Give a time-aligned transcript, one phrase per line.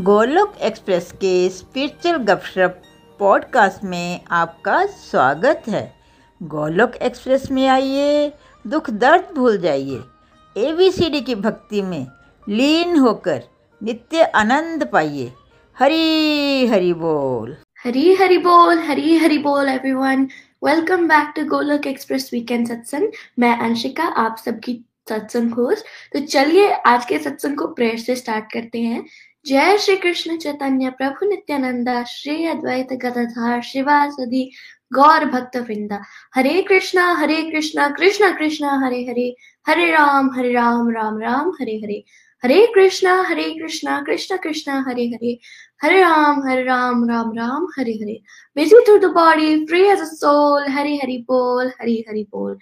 [0.00, 2.82] Golok express के spiritual गपशप
[3.18, 5.82] podcast में आपका स्वागत है।
[6.42, 8.32] गोलोक एक्सप्रेस में आइए,
[8.64, 10.00] दुख दर्द भूल जाइए।
[10.56, 12.06] एबीसीडी की भक्ति में
[12.48, 13.42] लीन होकर
[13.80, 15.32] नित्य आनंद पाइए।
[15.76, 20.28] हरी हरी बोल। हरी हरी बोल, हरी हरी बोल everyone
[20.64, 26.70] welcome back to Golok express weekend सत्संग। मैं अंशिका, आप सबकी सत्संग होस्ट तो चलिए,
[26.70, 29.04] आज के सत्संग को प्रेयर से स्टार्ट करते हैं।
[29.46, 34.52] जय श्री कृष्ण चैतन्य प्रभु नित्यानंदा, श्री अद्वैत गदाधार, शिवासदि,
[34.92, 36.02] गौर भक्त वृंदा।
[36.34, 41.76] हरे कृष्णा हरे कृष्णा, कृष्ण कृष्णा, हरे हरे। हरे राम हरे राम राम राम, हरे
[41.76, 42.04] हरे।
[42.44, 45.38] हरे कृष्णा हरे कृष्णा, कृष्ण कृष्णा, हरे हरे।
[45.82, 48.22] हरे राम हरे Ram Ram Ram, Hare Hare.
[48.58, 52.58] Busy through the body free as a soul, हरे हरि बोल, हरे हरि बोल।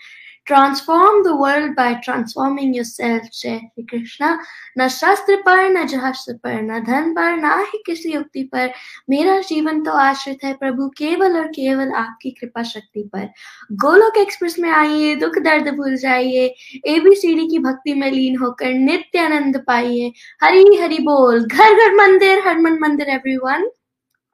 [0.48, 4.38] Transform the world by transforming yourself, जय श्री कृष्णा
[4.78, 8.70] न शास्त्र पर न जहास्त्र पर न धन पर ना ही किसी युक्ति पर
[9.10, 13.28] मेरा जीवन तो आश्रित है प्रभु केवल और केवल आपकी कृपा शक्ति पर
[13.72, 16.46] गोलोक एक्सप्रेस में आइए दुख दर्द भूल जाइए
[16.86, 20.12] एबीसीडी की भक्ति में लीन होकर नित्य आनंद पाइए
[20.42, 23.70] हरी हरि बोल घर घर मंदिर हरमन मंदिर everyone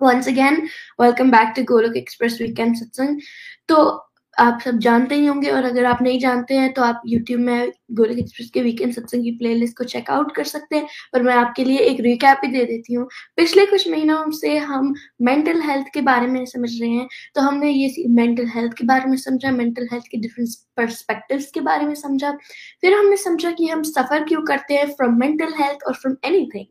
[0.01, 0.56] once again
[0.99, 3.21] welcome back to golok express weekend satsang.
[3.69, 7.41] तो आप सब जानते ही होंगे और अगर आप नहीं जानते हैं तो आप यूट्यूब
[7.41, 11.35] में गोलक एक्सप्रेस के वीकेंड सत्संग की प्लेलिस्ट को चेकआउट कर सकते हैं। पर मैं
[11.35, 15.87] आपके लिए एक रिकैप ही दे देती हूँ। पिछले कुछ महीनों से हम मेंटल हेल्थ
[15.95, 19.51] के बारे में समझ रहे हैं। तो हमने ये मेंटल हेल्थ के बारे में समझा
[19.53, 22.33] मेंटल हेल्थ के डिफरेंट परस्पेक्टिव्स के बारे में समझा।
[22.81, 26.65] फिर हमने समझा कि हम सफ़र क्यों करते हैं फ्रॉम मेंटल हेल्थ और फ्रॉम एनीथिंग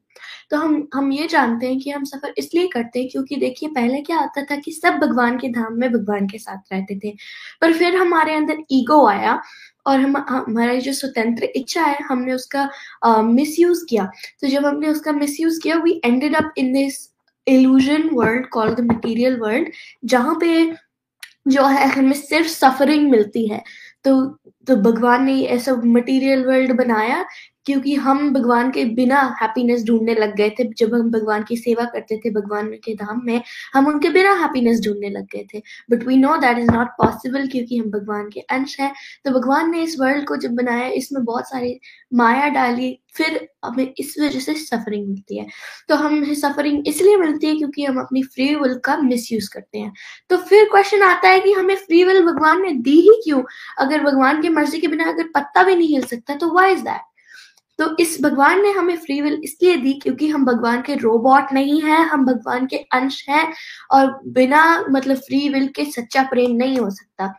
[0.51, 4.01] तो हम हम ये जानते हैं कि हम सफ़र इसलिए करते हैं क्योंकि देखिए, पहले
[4.01, 7.11] क्या आता था कि सब भगवान के धाम में भगवान के साथ रहते थे।
[7.61, 9.41] पर फिर हमारे अंदर ईगो आया
[9.85, 12.69] और हम, हमारी जो स्वतंत्र इच्छा है, हमने उसका
[13.23, 14.09] मिस यूज़ किया।
[14.41, 17.07] तो जब हमने उसका मिस यूज़ किया we ended up in this
[17.47, 19.69] illusion world call the material world
[20.05, 20.71] जहाँ पे
[21.47, 23.61] जो है, हमें सिर्फ़ सफरिंग मिलती है।
[24.05, 24.13] तो
[24.67, 27.25] तो भगवान ने ऐसा मटेरियल वर्ल्ड बनाया
[27.65, 31.85] क्योंकि हम भगवान के बिना हैप्पीनेस ढूँढने लग गए थे, जब हम भगवान की सेवा
[31.85, 33.41] करते थे, भगवान के धाम में,
[33.73, 37.47] हम उनके बिना हैप्पीनेस ढूँढने लग गए थे। But we know that is not possible
[37.47, 38.93] क्योंकि हम भगवान के अंश हैं।
[39.25, 41.79] तो भगवान ने इस वर्ल्ड को जब बनाया, इसमें बहुत सारी
[42.13, 45.45] माया डाली, फिर हमें इस वजह से सफरिंग मिलती है।
[45.89, 49.93] तो हमें सफरिंग इसलिए मिलती है क्योंकि हम अपनी फ्री विल का मिस करते हैं।
[50.29, 53.41] तो फिर क्वेश्चन आता है कि हमें फ्री विल भगवान ने दी ही क्यों?
[53.79, 56.81] अगर भगवान की मर्ज़ी के बिना अगर पत्ता भी नहीं हिल सकता तो वाई इज़
[56.81, 57.01] दैट
[57.79, 61.81] तो इस भगवान ने हमें फ्री विल इसलिए दी क्योंकि हम भगवान के रोबोट नहीं
[61.81, 63.47] हैं, हम भगवान के अंश हैं
[63.91, 67.33] और बिना मतलब फ्री विल के सच्चा प्रेम नहीं हो सकता।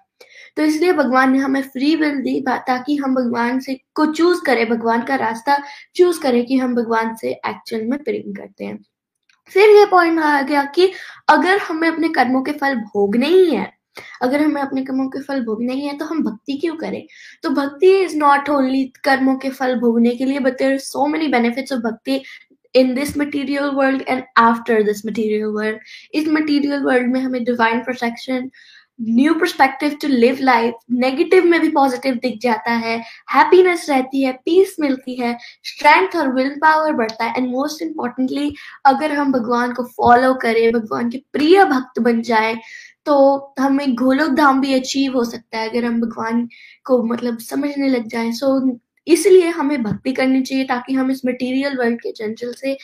[0.56, 4.68] तो इसलिए भगवान ने हमें फ्री विल दी ताकि हम भगवान से को चूज़ करें,
[4.68, 5.56] भगवान का रास्ता
[5.96, 8.78] चूज़ करें कि हम भगवान से एक्चुअल में प्रेम करते हैं।
[9.52, 10.90] फिर ये पॉइंट आ गया कि
[11.28, 13.72] अगर हमें अपने कर्मों के फल भोगने ही है
[14.22, 17.02] अगर हमें अपने कर्मों के फल भोगने ही है तो हम भक्ति क्यों करें?
[17.42, 21.28] तो भक्ति इज़ नॉट ओनली कर्मों के फल भोगने के लिए but there so many
[21.28, 22.22] benefits of bhakti
[22.74, 25.78] in this material world and after this material world
[26.14, 28.50] इस मटीरियल वर्ल्ड में हमें divine protection
[29.00, 32.96] new perspective to live life negative में भी पॉजिटिव दिख जाता है
[33.30, 38.54] हैप्पीनेस रहती है पीस मिलती है स्ट्रेंथ और विल पावर बढ़ता है एंड मोस्ट इम्पॉर्टेंटली
[38.86, 42.54] अगर हम भगवान को फॉलो करें, भगवान के प्रिय भक्त बन जाए
[43.06, 46.48] तो हमें गोलोक धाम भी अचीव हो सकता है अगर हम भगवान
[46.84, 51.76] को मतलब समझने लग जाए। सो इसलिए हमें भक्ति करनी चाहिए ताकि हम इस मटेरियल
[51.78, 52.76] वर्ल्ड के जंजल से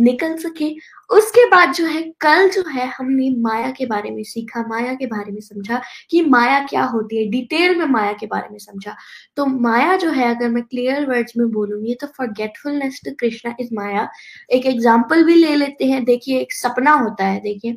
[0.00, 0.68] निकल सके।
[1.10, 5.06] उसके बाद जो है, कल जो है, हमने माया के बारे में सीखा, माया के
[5.06, 8.96] बारे में समझा कि माया क्या होती है। डिटेल में माया के बारे में समझा।
[9.36, 13.74] तो माया जो है, अगर मैं क्लियर वर्ड्स में बोलूँगी तो forgetfulness to Krishna is
[13.74, 14.08] maya.
[14.50, 17.76] एक एग्ज़ाम्पल भी ले लेते हैं। देखिए, एक सपना होता है, देखिए।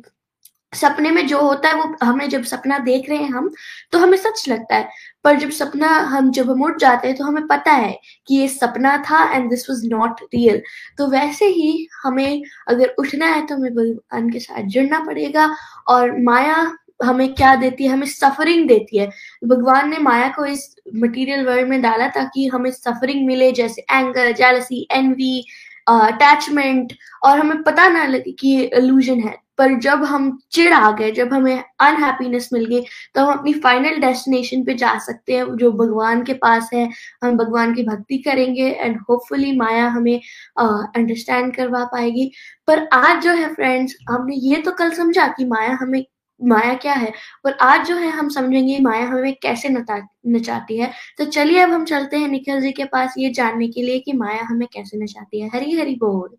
[0.72, 3.50] सपने में जो होता है वो हमें जब सपना देख रहे हैं हम
[3.92, 4.88] तो हमें सच लगता है।
[5.24, 8.48] पर जब सपना हम, जब हम उठ जाते हैं तो हमें पता है कि ये
[8.48, 10.60] सपना था and this was not real
[10.98, 15.48] तो वैसे ही हमें अगर उठना है तो हमें भगवान के साथ जुड़ना पड़ेगा
[15.88, 16.56] और माया
[17.04, 17.92] हमें क्या देती है?
[17.92, 19.08] हमें सफरिंग देती है।
[19.44, 24.32] भगवान ने माया को इस मटेरियल वर्ल्ड में डाला ताकि हमें सफरिंग मिले, जैसे एंगर
[24.32, 25.44] जेलसी एनवी
[25.88, 26.92] अटैचमेंट
[27.24, 31.10] और हमें पता ना लगे कि ये इल्यूजन है। पर जब हम चिड़ आ गए
[31.12, 32.80] जब हमें अनहैप्पीनेस मिल गई
[33.14, 36.88] तो हम अपनी फाइनल डेस्टिनेशन पे जा सकते हैं जो भगवान के पास है।
[37.24, 40.20] हम भगवान की भक्ति करेंगे एंड होपफुली माया हमें
[40.58, 42.30] अंडरस्टैंड uh, करवा पाएगी।
[42.68, 46.04] पर आज जो है फ्रेंड्स हमने ये तो कल समझा कि माया हमें
[46.40, 47.12] माया क्या है?
[47.46, 51.70] और आज जो है हम समझेंगे माया हमें कैसे नचा नचाती है। तो चलिए अब
[51.70, 54.98] हम चलते हैं निखिल जी के पास ये जानने के लिए कि माया हमें कैसे
[54.98, 56.36] नचाती है। हरी हरी बोल।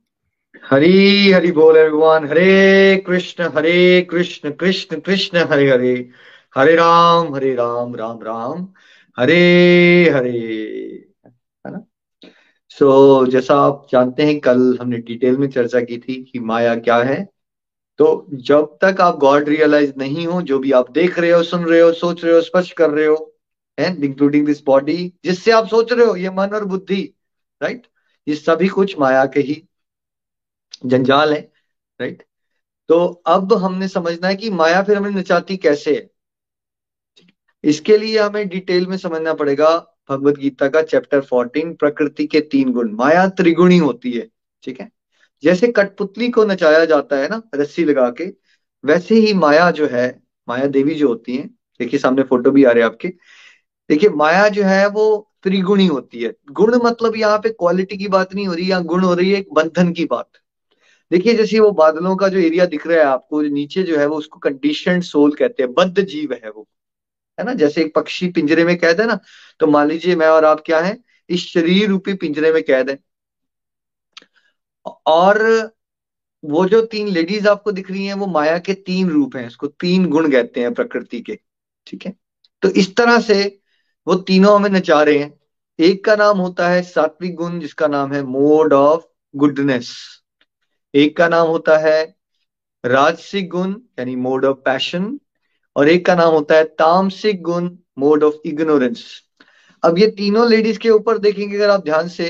[0.66, 6.10] हरी हरि बोल एवरीवन हरे कृष्ण हरे कृष्ण कृष्ण कृष्ण हरे हरे.
[6.56, 8.74] हरे राम हरे राम राम राम.
[9.20, 10.40] हरे हरे.
[11.68, 11.86] है ना?
[12.70, 16.76] सो so, जैसा आप जानते हैं कल हमने डिटेल में चर्चा की थी कि माया
[16.76, 17.30] क्या है.
[17.98, 21.66] तो जब तक आप गॉड रियलाइज़ नहीं हो जो भी आप देख रहे हो सुन
[21.66, 23.36] रहे हो सोच रहे हो स्पर्श कर रहे हो
[23.80, 27.14] एंड इंक्लूडिंग दिस बॉडी जिससे आप सोच रहे हो ये मन और बुद्धि
[27.64, 27.88] राइट
[28.28, 29.67] ये सभी कुछ माया के ही
[30.86, 31.40] जंजाल है
[32.00, 32.24] राइट
[32.90, 36.10] तो अब हमने समझना है कि माया फिर हमें नचाती कैसे है?
[37.64, 42.72] इसके लिए हमें डिटेल में समझना पड़ेगा भगवत गीता का चैप्टर 14 प्रकृति के तीन
[42.72, 44.28] गुण। माया त्रिगुणी होती है,
[44.64, 44.92] ठीक है?
[45.44, 48.34] जैसे कठपुतली को नचाया जाता है ना, रस्सी लगा के,
[48.86, 51.48] वैसे ही माया जो है, माया देवी जो होती है,
[51.80, 53.08] देखिए सामने फ़ोटो भी आ रहे हैं आपके,
[53.90, 58.36] देखिए माया जो है वो त्रिगुणी होती है। गुण मतलब यहाँ पे क्वालिटी की बात
[58.36, 60.30] नहीं हो रही, यहाँ गुण हो रही है एक बंधन की बात।
[61.12, 64.16] देखिए, जैसे वो बादलों का जो एरिया दिख रहा है आपको नीचे जो है वो
[64.18, 66.68] उसको कंडीशन सोल कहते हैं, बद्ध जीव है वो।
[67.40, 67.54] है ना?
[67.54, 69.20] जैसे एक पक्षी पिंजरे में कैद है ना
[69.60, 70.98] तो मान लीजिए मैं और आप क्या है?
[71.30, 73.00] इस शरीर रूपी पिंजरे में कैद है।
[75.06, 75.72] और
[76.46, 79.68] वो जो तीन लेडीज़ आपको दिख रही हैं, वो माया के तीन रूप हैं, इसको
[79.68, 81.40] तीन गुण कहते हैं प्रकृति के।
[81.88, 82.14] ठीक है?
[82.62, 83.60] तो इस तरह से
[84.08, 85.40] वो तीनों हमें नचा रहे हैं।
[85.80, 89.04] एक का नाम होता है सात्विक गुण, जिसका नाम है मोड ऑफ़
[89.36, 89.96] गुडनेस
[90.98, 92.02] एक का नाम होता है
[92.84, 95.20] राजसिक गुण यानी मोड ऑफ़ पैशन,
[95.76, 99.04] और एक का नाम होता है तामसिक गुण मोड ऑफ़ इग्नोरेंस।
[99.84, 102.26] अब ये तीनों लेडीज़ के ऊपर देखेंगे अगर आप ध्यान से,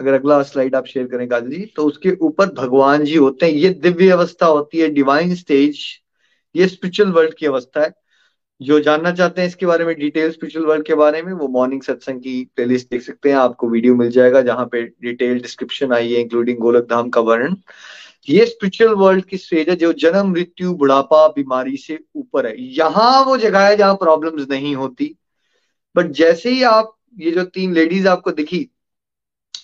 [0.00, 3.52] अगर अगला स्लाइड आप शेयर करें काजल जी तो उसके ऊपर भगवान जी होते हैं।
[3.52, 5.84] ये दिव्य अवस्था होती है डिवाइन स्टेज
[6.54, 7.92] ये स्पिरिचुअल वर्ल्ड की अवस्था है।
[8.60, 11.82] जो जानना चाहते हैं इसके बारे में डिटेल स्पिरिचुअल वर्ल्ड के बारे में, वो मॉर्निंग
[11.82, 16.12] सत्संग की प्लेलिस्ट देख सकते हैं। आपको वीडियो मिल जाएगा, जहाँ पे डिटेल डिस्क्रिप्शन आई
[16.12, 17.56] है इंक्लूडिंग गोलक धाम का वर्णन।
[18.28, 23.24] ये स्पिरिचुअल वर्ल्ड की स्टेज है, जो जन्म, मृत्यु, बुढ़ापा, बीमारी से ऊपर है। यहाँ
[23.24, 25.16] वो जगह है जहाँ प्रॉब्लम्स नहीं होती।
[25.96, 28.70] बट जैसे ही आप, ये जो तीन लेडीज़ आपको दिखी,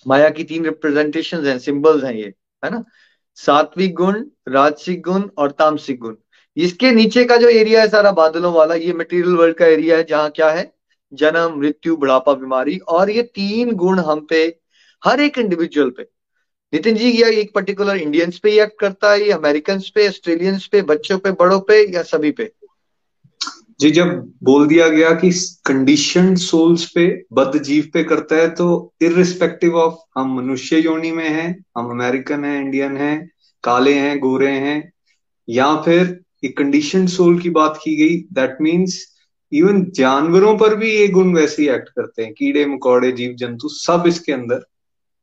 [0.07, 2.33] माया की तीन रिप्रेजेंटेशन हैं सिंबल्स हैं ये,
[2.65, 2.83] है ना?
[3.35, 6.15] सात्विक गुण, राजसिक गुण और तामसिक गुण।
[6.57, 10.03] इसके नीचे का जो एरिया है सारा बादलों वाला, ये मटेरियल वर्ल्ड का एरिया है
[10.03, 10.73] जहाँ क्या है?
[11.13, 14.59] जन्म, मृत्यु, बुढ़ापा, बीमारी और ये तीन गुण हम पे,
[15.05, 16.14] हर एक इंडिविजुअल पे
[16.73, 20.81] नितिन जी या एक पर्टिकुलर इंडियंस पे एक्ट करता है, या अमेरिकन पे ऑस्ट्रेलियंस पे,
[20.83, 22.51] बच्चों पे, बड़ों पे या सभी पे?
[23.79, 24.09] जी, जब
[24.43, 25.29] बोल दिया गया कि
[25.65, 28.67] कंडीशन सोल्स पे बद्ध जीव पे करता है तो
[29.01, 33.17] इरिस्पेक्टिव ऑफ़ हम मनुष्य योनि में हैं, हम अमेरिकन हैं इंडियन हैं,
[33.63, 34.91] काले हैं, गोरे हैं,
[35.47, 39.03] या फिर एक कंडीशन सोल की बात की गई दैट मीन्स
[39.51, 43.69] इवन जानवरों पर भी ये गुण वैसे ही एक्ट करते हैं, कीड़े, मकोड़े जीव जंतु
[43.69, 44.65] सब इसके अंदर,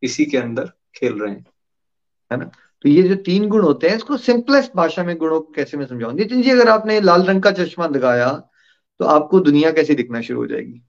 [0.02, 1.44] इसी के अंदर खेल रहे हैं
[2.32, 2.44] है ना?
[2.82, 5.86] तो ये जो तीन गुण होते हैं इसको सिंपलेस्ट भाषा में गुणों को कैसे मैं
[5.86, 6.12] समझाऊं?
[6.12, 8.30] नितिन जी अगर आपने लाल रंग का चश्मा लगाया
[8.98, 10.82] तो आपको दुनिया कैसी दिखना शुरू हो जाएगी?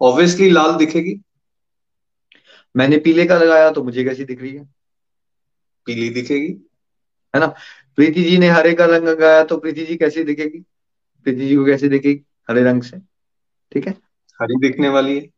[0.00, 1.20] ऑब्वियसली लाल दिखेगी।
[2.76, 4.64] मैंने पीले का लगाया तो मुझे कैसी दिख रही है?
[5.86, 6.52] पीली दिखेगी।
[7.34, 7.46] है ना?
[7.96, 10.58] प्रीति जी ने हरे का रंग लगाया तो प्रीति जी कैसी दिखेगी?
[11.24, 12.24] प्रीति जी को कैसे दिखेगी?
[12.50, 12.98] हरे रंग से।
[13.72, 13.92] ठीक है?
[14.42, 15.30] हरी दिखने वाली है।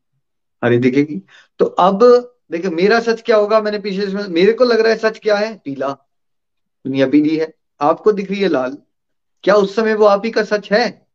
[0.64, 1.22] हरी दिखेगी।
[1.58, 2.02] तो अब
[2.50, 3.60] देखिए मेरा सच क्या होगा?
[3.60, 5.54] मैंने पीछे मेरे को लग रहा है सच क्या है?
[5.64, 5.88] पीला।
[6.86, 8.76] दुनिया पीली है। आपको दिख रही है लाल।
[9.44, 11.06] क्या उस समय वो आप ही का सच है?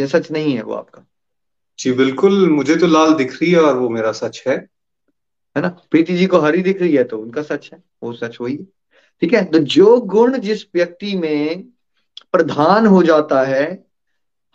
[0.00, 1.06] या सच नहीं है वो आपका?
[1.78, 4.56] जी बिल्कुल। मुझे तो लाल दिख रही है और वो मेरा सच है।
[5.56, 5.68] है ना?
[5.90, 8.64] प्रीति जी को हरी दिख रही है तो उनका सच है। वो सच वही है।
[9.20, 9.44] ठीक है?
[9.44, 11.62] तो जो गुण जिस व्यक्ति में
[12.32, 13.84] प्रधान हो जाता है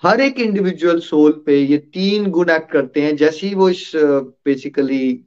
[0.04, 3.92] हर एक इंडिविजुअल सोल पे ये तीन गुण एक्ट करते हैं। जैसे ही वो इस
[3.96, 5.26] बेसिकली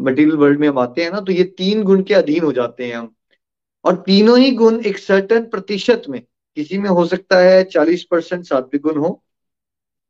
[0.00, 2.86] मटेरियल वर्ल्ड में हम आते हैं ना तो ये तीन गुण के अधीन हो जाते
[2.86, 3.14] हैं हम।
[3.84, 6.20] और तीनों ही गुण एक सर्टन प्रतिशत में,
[6.56, 9.22] किसी में हो सकता है चालीस परसेंट सात्विक गुण हो,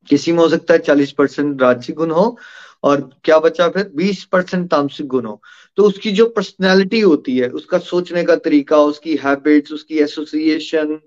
[0.09, 2.37] किसी में हो सकता है चालीस परसेंट राजसिक गुण हो,
[2.83, 3.91] और क्या बचा फिर?
[3.97, 5.41] बीस परसेंट तामसिक गुण हो।
[5.79, 10.99] तो उसकी जो पर्सनैलिटी होती है, उसका सोचने का तरीका, उसकी हैबिट्स उसकी एसोसिएशन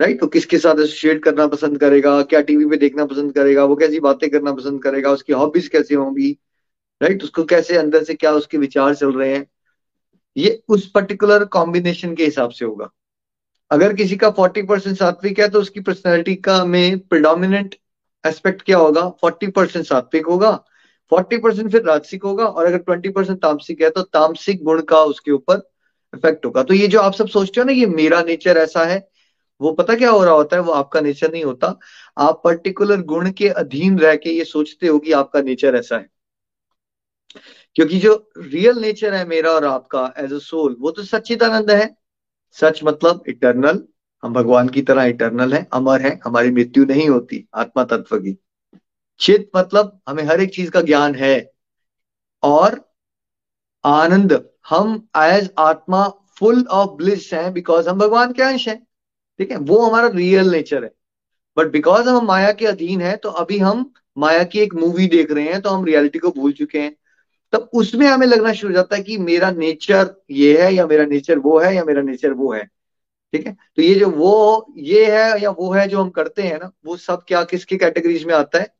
[0.00, 3.76] राइट वो किसके साथ एसोसिएट करना पसंद करेगा, क्या टीवी पे देखना पसंद करेगा, वो
[3.76, 6.36] कैसी बातें करना पसंद करेगा, उसकी हॉबीज कैसे होंगी
[7.00, 7.22] राइट?
[7.22, 9.46] उसको कैसे अंदर से क्या उसके विचार चल रहे हैं?
[10.36, 12.90] ये उस पर्टिकुलर कॉम्बिनेशन के हिसाब से होगा।
[13.70, 17.74] अगर किसी का फोर्टी परसेंट सात्विक है तो उसकी पर्सनैलिटी का में प्रिडोमिनेंट
[18.24, 19.08] एस्पेक्ट क्या होगा?
[19.20, 20.50] फोर्टी परसेंट सात्विक होगा
[21.12, 25.00] फोर्टी परसेंट फिर राजसिक होगा, और अगर ट्वेंटी परसेंट तामसिक है तो तामसिक गुण का
[25.04, 25.60] उसके ऊपर
[26.12, 29.08] इफ़ेक्ट होगा। तो ये जो आप सब सोचते हो ना, ये मेरा नेचर ऐसा है,
[29.60, 30.62] वो पता क्या हो रहा होता है?
[30.62, 31.74] वो आपका नेचर नहीं होता।
[32.18, 36.08] आप पर्टिकुलर गुण के अधीन रह के ये सोचते हो कि आपका नेचर ऐसा है।
[37.74, 41.96] क्योंकि जो रियल नेचर है मेरा और आपका एज अ सोल वो तो सच्चिदानंद है।
[42.56, 43.82] सच मतलब इटर्नल
[44.22, 48.36] हम भगवान की तरह इटर्नल है, अमर है, हमारी मृत्यु नहीं होती, आत्मा तत्व की।
[49.20, 51.52] चित मतलब हमें हर एक चीज़ का ज्ञान है।
[52.42, 52.80] और
[53.84, 58.86] आनंद, हम एज आत्मा फुल ऑफ़ ब्लिस हैं बिकॉज़ हम भगवान के अंश हैं।
[59.38, 59.56] ठीक है?
[59.56, 60.92] वो हमारा रियल नेचर है।
[61.56, 65.30] बट बिकॉज़ हम माया के अधीन है तो अभी हम माया की एक मूवी देख
[65.30, 66.96] रहे हैं तो हम रियलिटी को भूल चुके हैं।
[67.52, 71.04] तब उसमें हमें लगना शुरू हो जाता है कि मेरा नेचर ये है या मेरा
[71.04, 72.64] नेचर वो है या मेरा नेचर वो है।
[73.32, 73.56] ठीक है?
[73.76, 76.96] तो ये जो वो, ये है या वो है जो हम करते हैं ना, वो
[76.96, 78.74] सब क्या किसकी कैटेगरीज में आता है?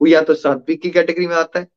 [0.00, 1.68] वो या तो सात्विक की कैटेगरी में आता है।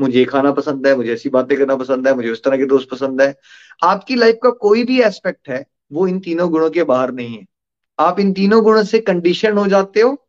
[0.00, 2.66] मुझे ये खाना पसंद है, मुझे ऐसी बातें करना पसंद है, मुझे उस तरह के
[2.66, 3.36] दोस्त पसंद है।
[3.84, 7.46] आपकी लाइफ का कोई भी एस्पेक्ट है, वो इन तीनों गुणों के बाहर नहीं है।
[7.98, 10.26] आप इन तीनों गुणों से कंडीशन हो जाते हो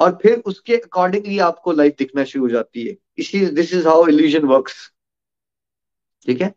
[0.00, 4.06] और फिर उसके अकॉर्डिंगली आपको लाइफ दिखना शुरू हो जाती है। इसी this is how
[4.08, 4.74] illusion works
[6.26, 6.54] ठीक है?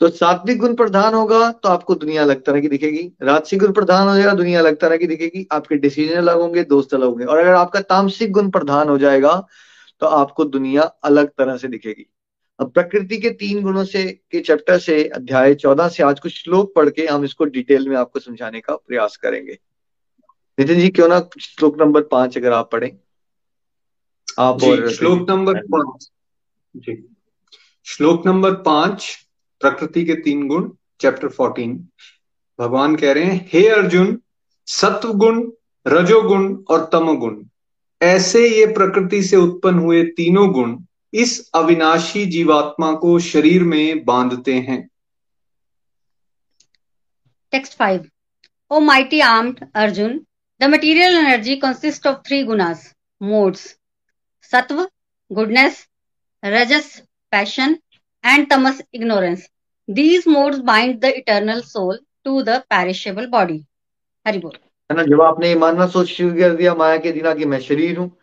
[0.00, 4.08] तो सात्विक गुण प्रधान होगा तो आपको दुनिया अलग तरह की दिखेगी। राजसिक गुण प्रधान
[4.08, 7.38] हो जाएगा, दुनिया अलग तरह की दिखेगी। आपके डिसीज़न अलग होंगे, दोस्त अलग होंगे। और
[7.38, 9.34] अगर आपका तामसिक गुण प्रधान हो जाएगा
[10.02, 12.06] तो आपको दुनिया अलग तरह से दिखेगी।
[12.58, 16.74] अब प्रकृति के तीन गुणों से, के चैप्टर से, अध्याय चौदह से आज कुछ श्लोक
[16.74, 19.58] पढ़ के हम इसको डिटेल में आपको समझाने का प्रयास करेंगे।
[20.58, 22.90] नितिन जी, क्यों ना श्लोक नंबर पाँच अगर आप पढ़ें।
[24.38, 26.08] आप और श्लोक नंबर पाँच।
[26.76, 26.96] जी।
[27.86, 29.06] श्लोक नंबर पाँच
[29.60, 31.76] प्रकृति के तीन गुण चैप्टर फोर्टीन
[32.58, 34.18] भगवान कह रहे हैं हे अर्जुन
[34.68, 35.40] सत्व गुण
[35.86, 37.44] रजोगुण और तमोगुण
[38.00, 40.76] ऐसे ये प्रकृति से उत्पन्न हुए तीनों गुण
[41.12, 44.80] इस अविनाशी जीवात्मा को शरीर में बांधते हैं।
[47.52, 48.04] Text five
[48.70, 50.20] O mighty armed Arjun
[50.60, 53.66] the material energy consist of three gunas modes
[54.52, 54.88] sattva
[55.32, 55.86] goodness
[56.44, 57.76] rajas passion
[58.24, 59.42] and tamas, ignorance.
[59.90, 61.92] These modes bind the eternal soul
[62.26, 63.58] to the perishable body.
[64.26, 64.52] Hari बोल।
[64.90, 67.60] है ना, जब आपने ये मानना सोच शुरू कर दिया, माया के दिना कि मैं
[67.60, 68.18] शरीर हूँ,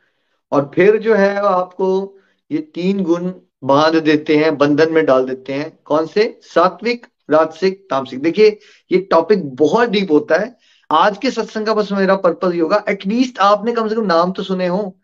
[0.51, 2.17] और फिर जो है आपको
[2.51, 6.39] ये तीन गुण बाँध देते हैं, बंधन में डाल देते हैं, कौन से?
[6.43, 8.59] सात्विक, राजसिक, तामसिक। देखिए,
[8.91, 10.57] ये टॉपिक बहुत डीप होता है।
[10.91, 14.31] आज के सत्संग का बस मेरा पर्पज ही होगा एटलीस्ट आपने कम से कम नाम
[14.31, 14.99] तो सुने हो।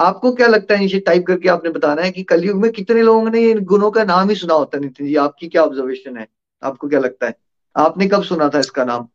[0.00, 3.30] आपको क्या लगता है नीचे टाइप करके आपने बताना है कि कलयुग में कितने लोगों
[3.30, 5.14] ने इन गुणों का नाम ही सुना होता नितिन जी?
[5.16, 6.26] आपकी क्या ऑब्जर्वेशन है?
[6.62, 7.34] आपको क्या लगता है?
[7.76, 9.08] आपने कब सुना था इसका नाम?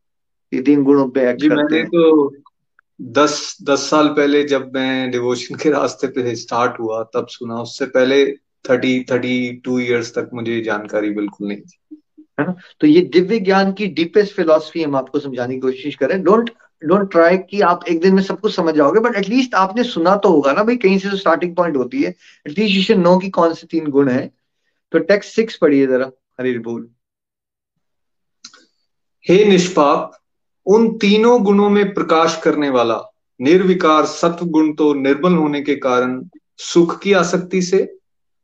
[0.53, 2.36] ये तीन गुणों पे जी मैंने तो
[3.01, 7.86] दस दस साल पहले जब मैं डिवोशन के रास्ते पे स्टार्ट हुआ तब सुना। उससे
[7.86, 8.25] पहले
[8.69, 12.01] थर्टी थर्टी टू ईयर्स तक मुझे जानकारी बिल्कुल नहीं थी।
[12.39, 12.55] है ना?
[12.79, 16.50] तो ये दिव्य ज्ञान की डीपेस्ट फिलोसफी हम आपको समझाने की कोशिश करें। डोंट
[16.81, 20.15] डोंट ट्राई कि आप एक दिन में सब कुछ समझ जाओगे बट एटलीस्ट आपने सुना
[20.15, 22.09] तो होगा ना भाई कहीं से तो स्टार्टिंग पॉइंट होती है।
[22.48, 24.25] एटलीस्ट यू शुड नो कि कौन से तीन गुण है।
[24.91, 26.89] तो टेक्स्ट सिक्स पढ़िए जरा हरी बोल।
[29.29, 30.12] हे निष्पाप
[30.65, 33.00] उन तीनों गुणों में प्रकाश करने वाला
[33.39, 37.98] निर्विकार सत्व गुण तो निर्बल होने के कारण सुख की आसक्ति से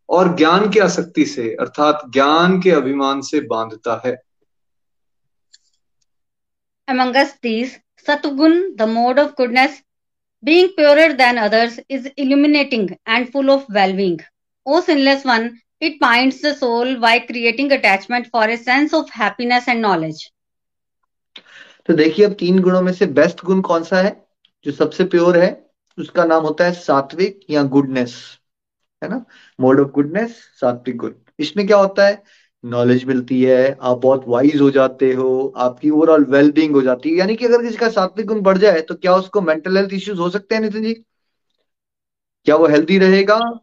[0.09, 4.15] और ज्ञान की आसक्ति से अर्थात ज्ञान के अभिमान से बांधता है।
[6.87, 7.71] Among us these,
[8.05, 9.81] Satgun, the mode of goodness,
[10.43, 14.19] being purer than others, is illuminating and full of well-being.
[14.65, 19.67] O sinless one, it binds the soul by creating attachment for a sense of happiness
[19.67, 20.31] and knowledge.
[21.85, 24.11] तो देखिए अब तीन गुणों में से best गुण कौन सा है
[24.65, 25.49] जो सबसे प्योर है
[25.97, 28.15] उसका नाम होता है सात्विक या गुडनेस
[29.01, 29.23] है ना
[29.61, 31.13] मोड ऑफ़ गुडनेस सात्विक गुण
[31.45, 32.23] इसमें क्या होता है
[32.65, 37.15] नॉलेज मिलती है आप बहुत वाइज हो जाते हो आपकी ओवरऑल वेलबींग हो जाती है।
[37.15, 40.19] यानी कि अगर किसी का सात्विक गुण बढ़ जाए तो क्या उसको मेंटल हेल्थ इश्यूज़
[40.19, 40.93] हो सकते हैं नितिन जी?
[42.45, 43.61] क्या वो हेल्थी रहेगा?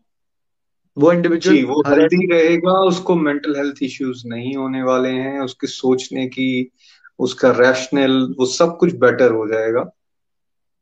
[0.99, 6.27] वो इंडिविजुअल वो हेल्थी रहेगा उसको मेंटल हेल्थ इश्यूज़ नहीं होने वाले हैं उसके सोचने
[6.27, 6.71] की
[7.19, 9.91] उसका रैशनल वो सब कुछ बेटर हो जाएगा।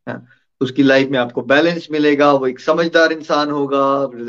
[0.06, 0.26] हाँ,
[0.60, 3.82] उसकी लाइफ में आपको बैलेंस मिलेगा वो एक समझदार इंसान होगा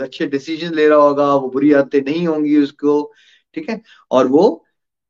[0.03, 3.13] अच्छे डिसीज़न ले रहा होगा वो बुरी आदतें नहीं होंगी उसको।
[3.55, 3.81] ठीक है?
[4.11, 4.65] और वो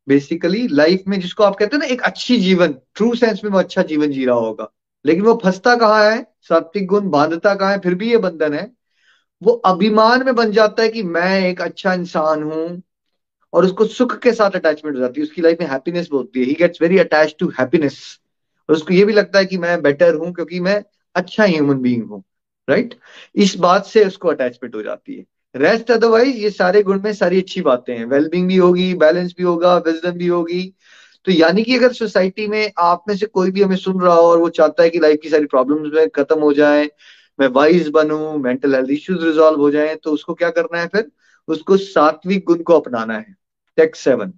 [0.08, 3.60] बेसिकली लाइफ में जिसको आप कहते हैं ना, एक अच्छी जीवन ट्रू सेंस में वो
[3.60, 4.72] अच्छा जीवन जी रहा होगा।
[5.06, 6.26] लेकिन वो फंसता कहाँ है?
[6.42, 7.80] सात्विक गुण बांधता कहाँ है?
[7.80, 8.72] फिर भी ये बंधन है।
[9.42, 12.82] वो अभिमान में बन जाता है कि मैं एक अच्छा इंसान हूँ
[13.54, 16.46] और उसको सुख के साथ अटैचमेंट हो जाती है। उसकी लाइफ में हैप्पीनेस होती है।
[16.46, 18.20] He gets very attach to happiness
[18.70, 20.84] और उसको ये भी लगता है कि मैं बेटर हूँ क्योंकि मैं
[21.16, 22.24] अच्छा ह्यूमन बींग हूँ।
[22.70, 22.96] राइट
[23.36, 27.39] इस बात से उसको अटैचमेंट हो जाती है। रेस्ट अदरवाइज़ ये सारे गुण में सारी
[27.41, 30.62] अच्छी बातें हैं। वेलबिंग भी होगी बैलेंस भी होगा विजडम भी होगी।
[31.25, 34.27] तो यानी कि अगर सोसाइटी में आप में से कोई भी हमें सुन रहा हो
[34.27, 36.89] और वो चाहता है कि लाइफ की सारी प्रॉब्लम्स में खत्म हो जाए,
[37.39, 41.12] मैं वाइज बनू मेंटल हेल्थ इश्यूज़ रिजॉल्व हो जाए तो उसको क्या करना है फिर?
[41.48, 43.36] उसको सात्विक गुण को अपनाना है।
[43.77, 44.34] टेक्स्ट सेवन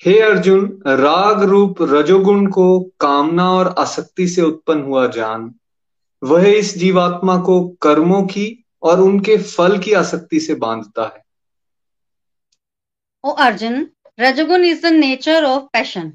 [0.00, 5.54] हे अर्जुन, राग रूप रजोगुण को कामना और आसक्ति से उत्पन्न हुआ जान
[6.22, 11.24] वह इस जीवात्मा को कर्मों की और उनके फल की आसक्ति से बांधता है।
[13.24, 16.12] O Arjun rajoguna is the nature of passion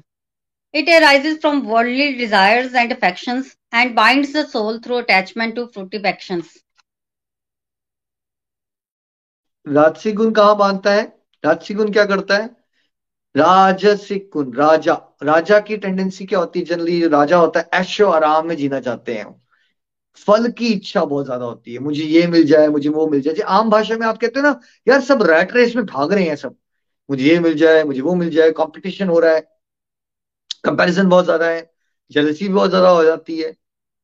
[0.74, 6.54] it arises from worldly desires and affections and binds soul through attachment to fruitive actions
[9.66, 11.18] राजसिक गुण कहा बांधता है?
[11.44, 12.46] राजसी गुण क्या करता है?
[13.36, 16.64] राजसिक गुण राजा। राजा की टेंडेंसी क्या होती है?
[16.64, 19.47] जनरली राजा होता है ऐशो आराम में जीना चाहते हैं।
[20.18, 23.34] फल की इच्छा बहुत ज़्यादा होती है। मुझे ये मिल जाए, मुझे वो मिल जाए।
[23.50, 26.36] आम भाषा में आप कहते हो ना, यार सब रैट रेस में भाग रहे हैं
[26.36, 26.56] सब।
[27.08, 29.40] मुझे ये मिल जाए, मुझे वो मिल जाए कंपटीशन हो रहा है।
[30.64, 31.70] कंपैरिजन बहुत ज़्यादा है
[32.10, 33.48] जलसी बहुत ज़्यादा हो जाती है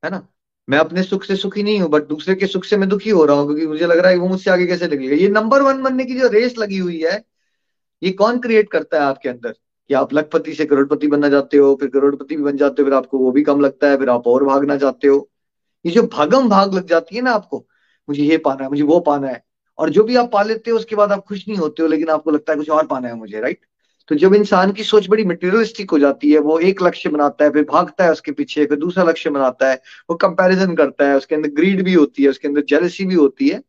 [0.03, 0.27] है ना?
[0.69, 3.25] मैं अपने सुख से सुखी नहीं हूँ बट दूसरे के सुख से मैं दुखी हो
[3.25, 5.17] रहा हूँ, क्योंकि मुझे लग रहा है वो मुझसे आगे कैसे निकलेगा?
[5.17, 7.23] ये नंबर वन बनने की जो रेस लगी हुई है,
[8.03, 9.55] ये कौन क्रिएट करता है आपके अंदर?
[9.91, 12.95] कि आप लखपति से करोड़पति बनना चाहते हो, फिर करोड़पति भी बन जाते हो, फिर
[12.95, 15.29] आपको वो भी कम लगता है, फिर आप और भागना चाहते हो।
[15.87, 17.67] ये जो भागम भाग लग जाती है ना आपको,
[18.09, 19.45] मुझे ये पाना है, मुझे वो पाना है।
[19.79, 22.09] और जो भी आप पा लेते हो, उसके बाद आप खुश नहीं होते हो, लेकिन
[22.09, 23.61] आपको लगता है कुछ और पाना है मुझे राइट
[24.09, 27.51] तो जब इंसान की सोच बड़ी मटेरियलिस्टिक हो जाती है, वो एक लक्ष्य बनाता है,
[27.51, 31.35] फिर भागता है उसके पीछे, फिर दूसरा लक्ष्य बनाता है, वो कंपैरिजन करता है, उसके
[31.35, 33.63] अंदर ग्रीड भी होती है, उसके अंदर जेलसी भी होती है।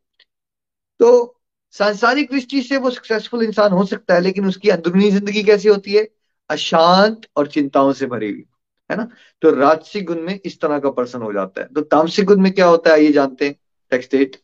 [0.99, 1.39] तो
[1.71, 5.93] सांसारिक दृष्टि से वो सक्सेसफुल इंसान हो सकता है, लेकिन उसकी अंदरूनी ज़िंदगी कैसी होती
[5.93, 6.07] है?
[6.49, 8.45] अशांत और चिंताओं से भरी हुई।
[8.89, 9.07] है ना?
[9.41, 12.51] तो राजसिक गुण में इस तरह का पर्सन हो जाता है। तो तामसिक गुण में
[12.51, 13.55] क्या होता है ये जानते हैं।
[13.91, 14.35] टेक्स्ट एट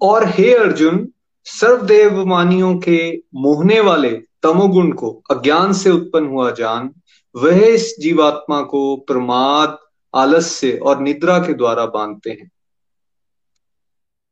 [0.00, 1.08] और हे अर्जुन
[1.46, 2.98] सर्वदेव मानियों के
[3.34, 4.10] मोहने वाले
[4.42, 6.90] तमोगुण को अज्ञान से उत्पन्न हुआ जान
[7.34, 9.78] वह इस जीवात्मा को प्रमाद
[10.14, 12.50] आलस्य और निद्रा के द्वारा बांधते हैं।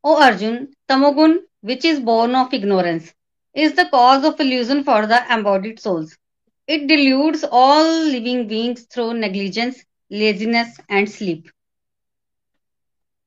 [0.03, 3.13] O Arjun tamoguna which is born of ignorance
[3.55, 6.17] is the cause of illusion for the embodied souls.
[6.67, 11.49] It deludes all living beings through negligence, laziness, and sleep.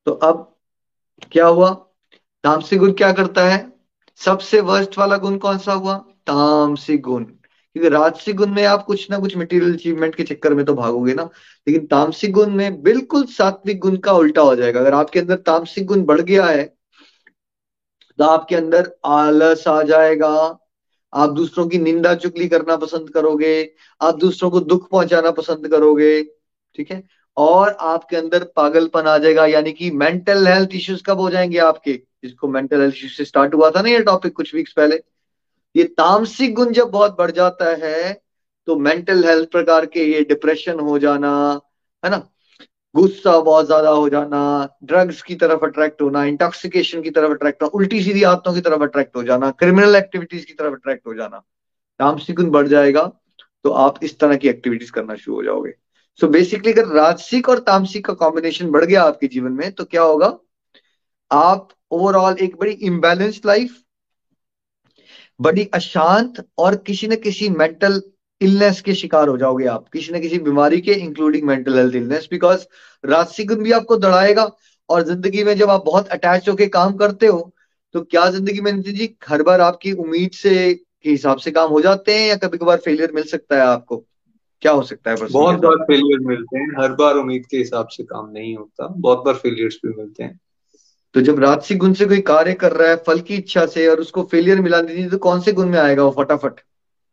[0.07, 0.57] तो अब
[1.33, 1.71] क्या हुआ?
[2.45, 3.73] तामसिक गुण क्या करता है?
[4.17, 5.97] सबसे वर्स्ट वाला गुण कौन सा हुआ?
[6.27, 10.65] तामसिक गुण। क्योंकि राजसिक गुण में आप कुछ ना कुछ मटेरियल अचीवमेंट के चक्कर में
[10.65, 11.29] तो भागोगे ना।
[11.69, 15.87] लेकिन तामसिक गुण में बिल्कुल सात्विक गुण का उल्टा हो जाएगा। अगर आपके अंदर तामसिक
[15.87, 16.65] गुण बढ़ गया है
[18.19, 20.59] तो आपके अंदर आलस आ जाएगा।
[21.17, 23.55] आप दूसरों की निंदा चुगली करना पसंद करोगे,
[24.01, 26.23] आप दूसरों को दुख पहुंचाना पसंद करोगे,
[26.79, 27.03] ठीक है?
[27.37, 31.93] और आपके अंदर पागलपन आ जाएगा, यानी कि मेंटल हेल्थ इश्यूज़ कब हो जाएँगे आपके?
[32.25, 35.01] जिसको मेंटल हेल्थ इश्यूज़ से स्टार्ट हुआ था ना ये टॉपिक कुछ वीक्स पहले।
[35.75, 38.13] ये तामसिक गुण जब बहुत बढ़ जाता है
[38.69, 41.61] तो मेंटल हेल्थ प्रकार के ये डिप्रेशन हो जाना,
[42.03, 42.17] है ना?
[42.97, 44.41] गुस्सा बहुत ज़्यादा हो जाना
[44.85, 48.83] ड्रग्स की तरफ़ अट्रैक्ट होना इंटॉक्सिकेशन की तरफ़ अट्रैक्ट होना, उल्टी सीधी आदतों की तरफ़
[48.83, 51.43] अट्रैक्ट हो जाना क्रिमिनल एक्टिविटीज़ की तरफ़ अट्रैक्ट हो जाना
[52.01, 53.03] तामसिक बढ़ जाएगा
[53.65, 55.73] तो आप इस तरह की एक्टिविटीज़ करना शुरू हो जाओगे।
[56.21, 60.03] सो बेसिकली अगर राजसिक और तामसिक का कॉम्बिनेशन बढ़ गया आपके जीवन में तो क्या
[60.03, 60.37] होगा?
[61.31, 63.77] आप ओवरऑल एक बड़ी इम्बेलेंस्ड लाइफ
[65.41, 68.01] बड़ी अशांत और किसी न किसी मेंटल
[68.41, 72.29] इलनेस के शिकार हो जाओगे आप। किसी न किसी बीमारी के including mental health illness
[72.31, 72.65] because
[73.45, 74.51] गुण भी आपको दौड़ाएगा
[74.89, 77.53] और ज़िंदगी में जब आप बहुत अटैच होके काम करते हो
[77.95, 81.71] तो क्या ज़िंदगी में नितिन जी हर बार आपकी उम्मीद से के हिसाब से काम
[81.71, 83.97] हो जाते हैं या कभी कभार फेलियर मिल सकता है आपको?
[84.63, 88.03] क्या हो सकता है बहुत बार फेलियर मिलते हैं हर बार उम्मीद के हिसाब से
[88.05, 90.39] काम नहीं होता बहुत बार फेलियर्स भी मिलते हैं।
[91.15, 94.01] तो जब राजसिक गुण से कोई कार्य कर रहा है फल की इच्छा से और
[94.01, 96.61] उसको फेलियर मिला दीजिए तो कौन से गुण में आएगा वो फटाफट?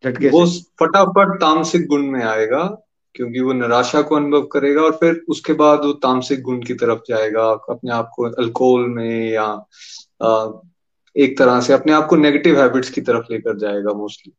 [0.06, 0.46] झटके वो
[0.80, 5.80] फटाफट तामसिक गुण में आएगा क्योंकि वो निराशा को अनुभव करेगा और फिर उसके बाद
[5.86, 9.66] वो तामसिक गुण की तरफ़ जाएगा अपने आप को अल्कोहल में या
[10.24, 10.52] आ,
[11.18, 14.34] एक तरह से अपने आप को नेगेटिव हैबिट्स की तरफ़ लेकर जाएगा मोस्टली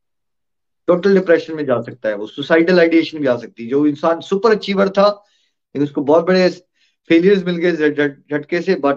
[0.86, 4.20] टोटल डिप्रेशन में जा सकता है वो सुसाइडल आइडिएशन भी आ सकती है। जो इंसान
[4.20, 6.50] सुपर अचीवर था लेकिन उसको बहुत बड़े
[7.08, 7.72] फेलियर्स मिल गए
[8.30, 8.96] झटके से बट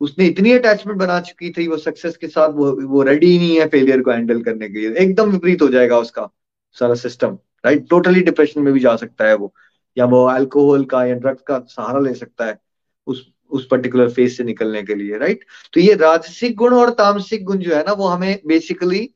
[0.00, 3.58] उसने इतनी अटैचमेंट बना चुकी थी, वो सक्सेस के साथ वो वो रेडी ही नहीं
[3.60, 6.28] है फेलियर को हैंडल करने के लिए। एकदम विपरीत हो जाएगा उसका
[6.76, 9.52] सारा सिस्टम राइट टोटली डिप्रेशन में भी जा सकता है वो।
[9.96, 12.58] या वो अल्कोहल का या ड्रग्स का सहारा ले सकता है
[13.06, 17.44] उस उस पर्टिकुलर फ़ेज़ से निकलने के लिए राइट तो ये राजसिक गुण और तामसिक
[17.44, 19.08] गुण जो है ना, वो हमें बेसिकली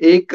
[0.00, 0.34] एक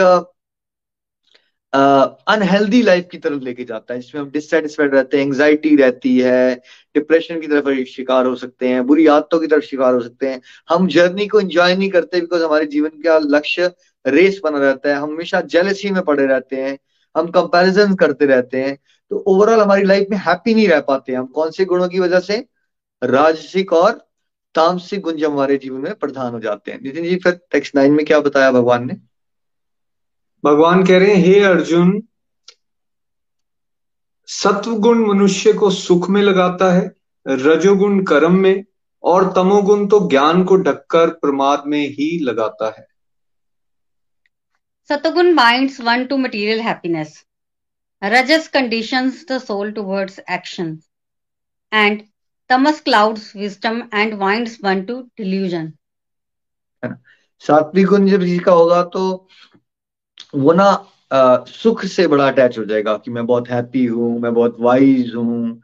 [1.74, 6.56] अनहेल्दी लाइफ की तरफ़ लेके जाता है, जिसमें हम डिससेटिस्फाइड रहते हैं एंग्जाइटी रहती है
[6.96, 10.42] डिप्रेशन की तरफ़ शिकार हो सकते हैं, बुरी आदतों की तरफ़ शिकार हो सकते हैं।
[10.70, 13.72] हम जर्नी को एंजॉय नहीं करते बिकॉज़ हमारे जीवन का लक्ष्य
[14.06, 16.78] रेस बना रहता है। हम हमेशा जेलसी में पड़े रहते हैं,
[17.16, 18.78] हम कंपैरिजन करते रहते हैं।
[19.12, 22.20] तो ओवरऑल हमारी लाइफ में हैप्पी नहीं रह पाते हम। कौन से गुणों की वजह
[22.20, 22.46] से?
[23.02, 23.92] राजसिक और
[24.56, 27.92] तामसिक गुण जब हमारे जीवन में प्रधान हो जाते हैं। नितिन जी, फिर टेक्स्ट नाइन
[27.92, 29.11] में क्या बताया भगवान ने?
[30.44, 32.02] भगवान कह रहे हैं हे अर्जुन
[34.30, 36.90] सत्वगुण मनुष्य को सुख में लगाता है
[37.26, 38.64] रजोगुण कर्म में
[39.04, 42.86] और तमोगुण तो ज्ञान को ढककर प्रमाद में ही लगाता है।
[44.90, 47.26] Sattvaguna binds one to material happiness
[48.02, 50.78] rajas conditions the soul towards action
[51.72, 52.02] and
[52.50, 55.72] tamas clouds wisdom and winds one to delusion
[57.44, 59.04] सात्विक गुण जब जी का होगा तो
[60.34, 60.72] वो ना
[61.48, 65.62] सुख से बड़ा अटैच हो जाएगा कि मैं बहुत हैप्पी हूँ, मैं बहुत वाइज हूँ।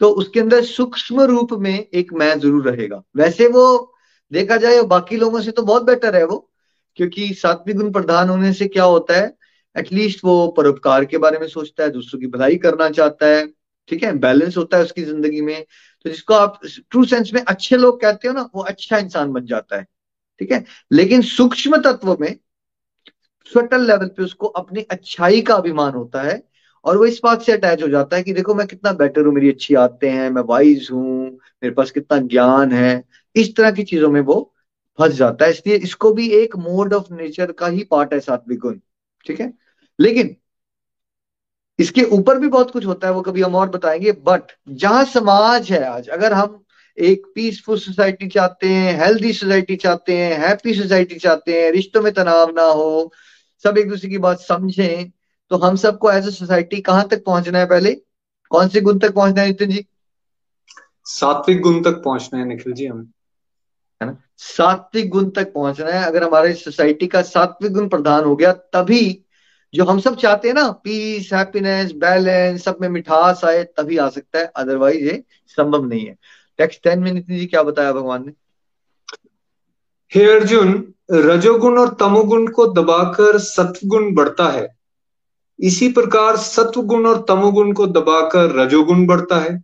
[0.00, 3.94] तो उसके अंदर सूक्ष्म रूप में एक मैं ज़रूर रहेगा। वैसे वो
[4.32, 6.50] देखा जाए, बाकी लोगों से तो बहुत बेटर है वो,
[6.98, 9.34] क्योंकि सात्विक गुण प्रधान होने से क्या होता है
[9.76, 13.46] एटलीस्ट वो परोपकार के बारे में सोचता है, दूसरों की भलाई करना चाहता है,
[13.88, 14.12] ठीक है?
[14.18, 15.64] बैलेंस होता है उसकी ज़िंदगी में।
[16.04, 19.46] तो जिसको आप ट्रू सेंस में अच्छे लोग कहते हो ना, वो अच्छा इंसान बन
[19.46, 19.86] जाता है,
[20.40, 20.64] ठीक है?
[20.92, 22.36] लेकिन सूक्ष्म तत्व में
[23.54, 26.42] सटल लेवल पे उसको अपनी अच्छाई का अभिमान होता है
[26.84, 29.34] और वो इस बात से अटैच हो जाता है कि देखो मैं कितना बेटर हूँ,
[29.34, 31.30] मेरी अच्छी आदतें हैं, मैं वाइज हूँ,
[31.62, 33.04] मेरे पास कितना ज्ञान है।
[33.36, 34.54] इस तरह की चीज़ों में वो
[34.98, 38.58] फंस जाता है। इसलिए इसको भी एक मोड ऑफ़ नेचर का ही पार्ट है सात्विक
[38.58, 38.78] गुण,
[39.26, 39.52] ठीक है?
[40.00, 40.36] लेकिन
[41.78, 45.70] इसके ऊपर भी बहुत कुछ होता है, वो कभी हम और बताएँगे। बट जहाँ समाज
[45.72, 46.64] है आज, अगर हम
[46.98, 52.12] एक पीसफुल सोसाइटी चाहते हैं हेल्दी सोसाइटी चाहते हैं हैप्पी सोसाइटी चाहते हैं, रिश्तों में
[52.12, 53.12] तनाव ना हो
[53.64, 55.10] सब एक दूसरे की बात समझें
[55.50, 57.94] तो हम सबको एज ए सोसाइटी कहाँ तक पहुँचना है पहले?
[58.50, 59.86] कौन से गुण तक पहुँचना है नितिन जी?
[61.04, 63.04] सात्विक गुण तक पहुँचना है निखिल जी हमें।
[64.02, 64.16] है ना?
[64.36, 69.24] सात्विक गुण तक पहुँचना है। अगर हमारे सोसाइटी का सात्विक गुण प्रधान हो गया तभी
[69.74, 74.08] जो हम सब चाहते हैं ना पीस हैप्पीनेस बैलेंस सब में मिठास आए तभी आ
[74.08, 76.16] सकता है। अदरवाइज़ ये संभव नहीं है।
[76.58, 78.32] टेक्स्ट टेन में नितिन जी क्या बताया भगवान ने?
[80.12, 80.72] हे अर्जुन
[81.12, 84.66] रजोगुण और तमोगुण को दबाकर सत्वगुण बढ़ता है।
[85.58, 89.56] इसी प्रकार सत्वगुण और तमोगुण को दबाकर रजोगुण बढ़ता है,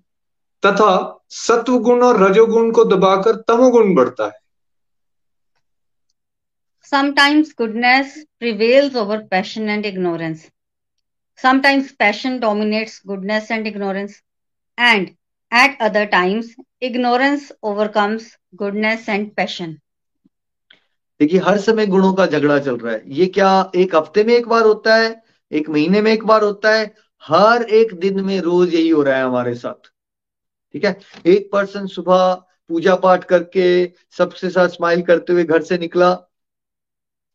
[0.63, 0.93] तथा
[1.31, 4.39] सत्वगुण और रजोगुण को दबाकर तमोगुण बढ़ता है।
[6.93, 10.47] Sometimes goodness prevails over passion and ignorance
[11.39, 14.21] sometimes passion dominates goodness and ignorance
[14.79, 15.09] and
[15.53, 19.77] at other times ignorance overcomes goodness and passion
[21.21, 24.49] देखिए हर समय गुणों का झगड़ा चल रहा है। ये क्या एक हफ़्ते में एक
[24.49, 25.23] बार होता है?
[25.53, 26.95] एक महीने में एक बार होता है?
[27.25, 29.93] हर एक दिन में रोज यही हो रहा है हमारे साथ।
[30.73, 31.01] ठीक है?
[31.27, 32.35] एक पर्सन सुबह
[32.69, 36.15] पूजा पाठ करके सबसे साथ स्माइल करते हुए घर से निकला।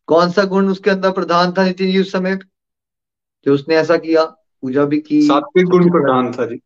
[0.06, 2.38] कौन सा गुण उसके अंदर प्रधान था नितिन जी उस समय?
[3.46, 4.24] जो उसने ऐसा किया
[4.62, 6.60] पूजा भी की। सात्विक गुण प्रधान था जी।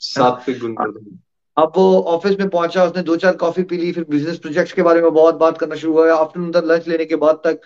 [0.00, 1.18] सात्विक गुण प्रधान।
[1.56, 4.82] अब वो ऑफ़िस में पहुँचा उसने दो चार कॉफ़ी पी ली फिर बिज़नेस प्रोजेक्ट्स के
[4.82, 7.60] बारे में बहुत बात करना शुरू हुआ। आफ्टरनून तक लंच लेने के बाद तक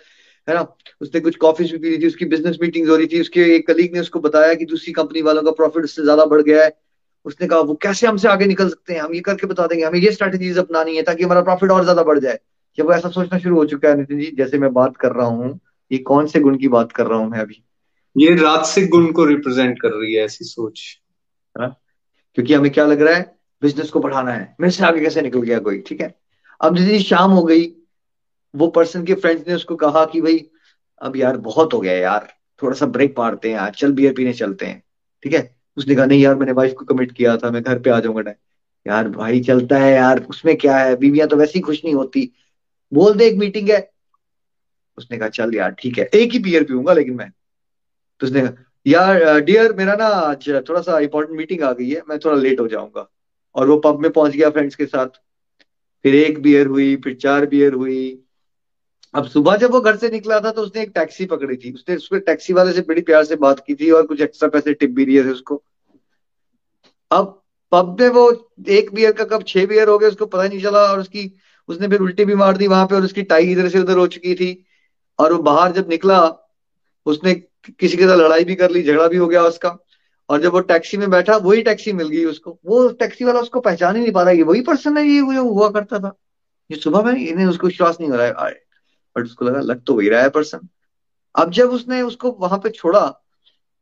[0.48, 0.60] है ना
[1.00, 3.66] उसने कुछ कॉफ़ी भी पी ली थी उसकी बिज़नेस मीटिंग हो रही थी। उसके एक
[3.66, 6.72] कलीग ने उसको बताया कि दूसरी कंपनी वालों का प्रॉफिट उससे ज़्यादा बढ़ गया है।
[7.26, 9.00] उसने कहा वो कैसे हमसे आगे निकल सकते हैं?
[9.00, 12.02] हम ये करके बता देंगे। हमें ये स्ट्रेटेजीज अपनानी है ताकि हमारा प्रॉफिट और ज़्यादा
[12.02, 12.38] बढ़ जाए।
[12.78, 15.26] जब वो ऐसा सोचना शुरू हो चुका है नितिन जी। जैसे मैं बात कर रहा
[15.26, 15.58] हूँ
[15.90, 17.62] ये कौन से गुण की बात कर रहा हूँ मैं अभी?
[18.16, 20.80] ये राजसिक गुण को रिप्रेजेंट कर रही है ऐसी सोच।
[21.56, 21.74] है ना?
[22.34, 23.35] क्योंकि हमें क्या लग रहा है?
[23.62, 26.18] बिज़नेस को बढ़ाना है। मेरे से आगे कैसे निकल गया कोई, ठीक है?
[26.60, 27.72] अब जितनी शाम हो गई,
[28.54, 30.50] वो पर्सन के फ्रेंड्स ने उसको कहा कि भाई,
[31.00, 34.32] अब यार बहुत हो गया यार, थोड़ा सा ब्रेक मारते हैं आज, चल बियर पीने
[34.32, 34.82] चलते हैं,
[35.22, 35.56] ठीक है?
[35.76, 38.34] उसने कहा, नहीं यार, मैंने वाइफ को कमिट किया था, मैं घर पे आ जाऊँगा
[38.86, 40.96] यार भाई, चलता है यार, उसमें क्या है?
[40.96, 42.32] बीवियाँ तो वैसे ही खुश नहीं होती।
[42.92, 43.90] बोल दे, एक मीटिंग है।
[44.98, 47.30] उसने कहा, चल यार, ठीक है, एक ही बियर पीऊँगा लेकिन मैं।
[48.20, 48.52] तो उसने कहा,
[48.86, 52.60] यार डियर मेरा ना आज थोड़ा सा इंपॉर्टेंट मीटिंग आ गई है, मैं थोड़ा लेट
[52.60, 53.10] हो जाऊँगा।
[53.56, 55.06] और वो पब में पहुँच गया फ्रेंड्स के साथ।
[56.04, 58.22] फिर एक बियर हुई, फिर चार बियर हुई।
[59.14, 61.96] अब सुबह जब वो घर से निकला था तो उसने एक टैक्सी पकड़ी थी। उसने
[61.96, 64.90] उसके टैक्सी वाले से बड़ी प्यार से बात की थी और कुछ एक्स्ट्रा पैसे टिप
[64.90, 65.62] भी दिए थे उसको।
[67.10, 67.42] अब
[67.72, 70.78] पब में वो एक बियर का कप, छह बियर हो गए, उसको पता नहीं चला
[70.78, 71.30] और उसकी,
[71.68, 74.06] उसने फिर उल्टी भी मार दी वहाँ पे और उसकी टाई इधर से उधर हो
[74.06, 74.66] चुकी थी।
[75.18, 76.20] और वो बाहर जब निकला,
[77.06, 79.76] उसने किसी के साथ लड़ाई भी कर ली, झगड़ा भी हो गया उसका।
[80.28, 83.60] और जब वो टैक्सी में बैठा, वही टैक्सी मिल गई उसको। वो टैक्सी वाला उसको
[83.60, 86.16] पहचान ही नहीं पा रहा, ये वही पर्सन है, ये जो हुआ करता था।
[86.70, 88.62] ये सुबह में इन्हें उसको विश्वास नहीं हो रहा है
[89.16, 90.68] बट उसको लगा, लग तो वही रहा है पर्सन
[91.34, 93.22] अब जब उसने उसको वहाँ पे छोड़ा,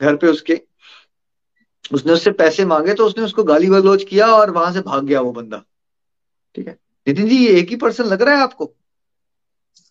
[0.00, 0.61] घर पे उसके,
[1.92, 5.20] उसने उससे पैसे मांगे तो उसने उसको गाली गलौज किया और वहाँ से भाग गया
[5.20, 5.64] वो बंदा।
[6.54, 6.78] ठीक है?
[7.09, 8.74] नितिन जी, ये एक ही पर्सन लग रहा है आपको?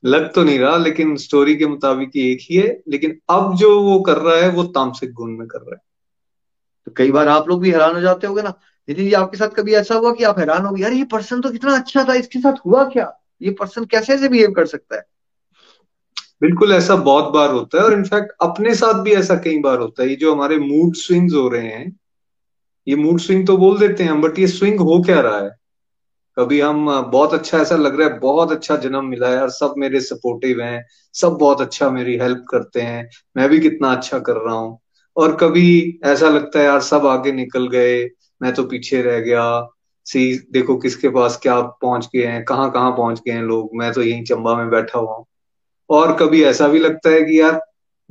[0.06, 4.00] लग तो नहीं रहा, लेकिन स्टोरी के मुताबिक एक ही है। लेकिन अब जो वो
[4.02, 5.93] कर रहा है, वो तामसिक गुण में कर रहा है।
[6.88, 8.50] तो कई बार आप लोग भी हैरान हो जाते होगे ना।
[8.88, 10.82] नितिन जी आपके साथ कभी ऐसा हुआ कि आप हैरान हो गए?
[10.82, 13.12] यार ये पर्सन तो कितना अच्छा था, इसके साथ हुआ क्या?
[13.42, 15.04] ये पर्सन कैसे ऐसे बिहेव कर सकता है?
[16.42, 20.04] बिल्कुल, ऐसा बहुत बार होता है और इनफैक्ट अपने साथ भी ऐसा कई बार होता
[20.04, 22.00] है। ये जो हमारे मूड स्विंग्स हो रहे हैं,
[22.88, 25.50] ये मूड स्विंग तो बोल देते हैं हम बट ये स्विंग हो क्या रहा है?
[26.38, 29.74] कभी हम बहुत अच्छा ऐसा लग रहा है, बहुत अच्छा जन्म मिला है, और सब
[29.78, 34.38] मेरे सपोर्टिव हैं, सब बहुत अच्छा मेरी हेल्प करते हैं, मैं भी कितना अच्छा कर
[34.38, 34.80] रहा हूँ।
[35.18, 38.10] और कभी ऐसा लगता है, यार, सब आगे निकल गए,
[38.42, 39.70] मैं तो पीछे रह गया।
[40.06, 43.94] सी, देखो किसके पास क्या पहुँच गए हैं, कहाँ कहाँ पहुँच गए हैं लोग, मैं
[43.94, 45.26] तो यहीं चंबा में बैठा हुआ हूँ।
[45.90, 47.62] और कभी ऐसा भी लगता है कि, यार,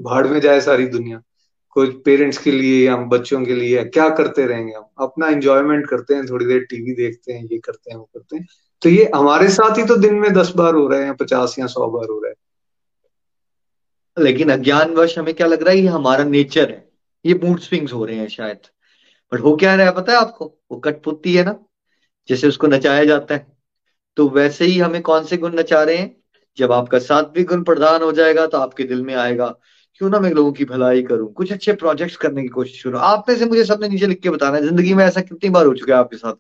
[0.01, 1.23] भाड़ में जाए सारी दुनिया,
[1.71, 4.85] कुछ पेरेंट्स के लिए या बच्चों के लिए, क्या करते रहेंगे हम?
[4.99, 8.47] अपना एंजॉयमेंट करते हैं, थोड़ी देर टीवी देखते हैं, ये करते हैं, वो करते हैं।
[8.83, 11.67] तो ये हमारे साथ ही तो दिन में दस बार हो रहे हैं, पचास या
[11.67, 12.37] सौ बार हो रहे हैं।
[14.25, 16.92] लेकिन अज्ञानवश हमें क्या लग रहा है, ये हमारा नेचर है।
[17.25, 18.59] ये मूड स्विंग्स हो रहे हैं शायद।
[19.33, 20.45] बट हो क्या रहा है पता है आपको?
[20.73, 21.59] वो कठपुतली है ना,
[22.29, 23.47] जैसे उसको नचाया जाता है।
[24.17, 26.17] तो वैसे ही हमें कौन से गुण नचा रहे हैं?
[26.59, 29.47] जब आपका सात्विक गुण प्रधान हो जाएगा तो आपके दिल में आएगा,
[30.01, 31.33] क्यों ना मैं लोगों की भलाई करूँ?
[31.33, 34.31] कुछ अच्छे प्रोजेक्ट्स करने की कोशिश करूँ। आप में से मुझे सबने नीचे लिख के
[34.31, 36.35] बताना है। ज़िंदगी में ऐसा कितनी बार हो चुका है आपके साथ।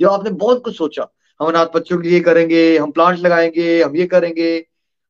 [0.00, 1.06] जो आपने बहुत कुछ सोचा,
[1.40, 4.66] हम अनाथ बच्चों के लिए करेंगे, हम प्लांट लगाएँगे, हम ये करेंगे,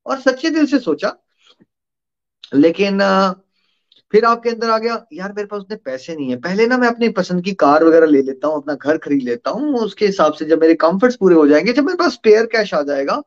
[0.06, 1.16] और सच्चे दिल से सोचा।
[2.54, 2.98] लेकिन
[4.12, 6.88] फिर आपके अंदर आ गया, यार, मेरे पास उतने पैसे नहीं है। पहले ना मैं
[6.88, 10.33] अपनी पसंद की कार वगैरह ले लेता हूँ, अपना घर खरीद लेता हूँ, उसके हिसाब
[10.33, 13.22] से जब मेरे कंफर्ट्स पूरे हो जाएँगे, जब मेरे पास स्पेयर कैश आ जाएगा,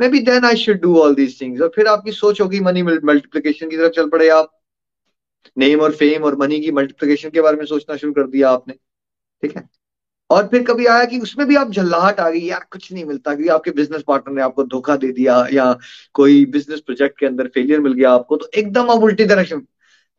[0.08, 3.68] maybe then I should do all these things और फिर आपकी सोच होगी मनी मल्टीप्लीकेशन
[3.70, 4.60] की तरफ़ चल पड़े आप।
[5.58, 8.74] नेम और फेम और मनी की मल्टीप्लीकेशन के बारे में सोचना शुरू कर दिया आपने।
[9.42, 9.68] ठीक है?
[10.30, 13.34] और फिर कभी आया कि उसमें भी आप झल्लाहट आ गई, यार, कुछ नहीं मिलता।
[13.34, 15.78] क्योंकि आपके बिज़नेस पार्टनर ने आपको धोखा दे दिया, या
[16.14, 19.66] कोई बिज़नेस प्रोजेक्ट के अंदर फेलियर मिल गया आपको तो एकदम आप उल्टी डायरेक्शन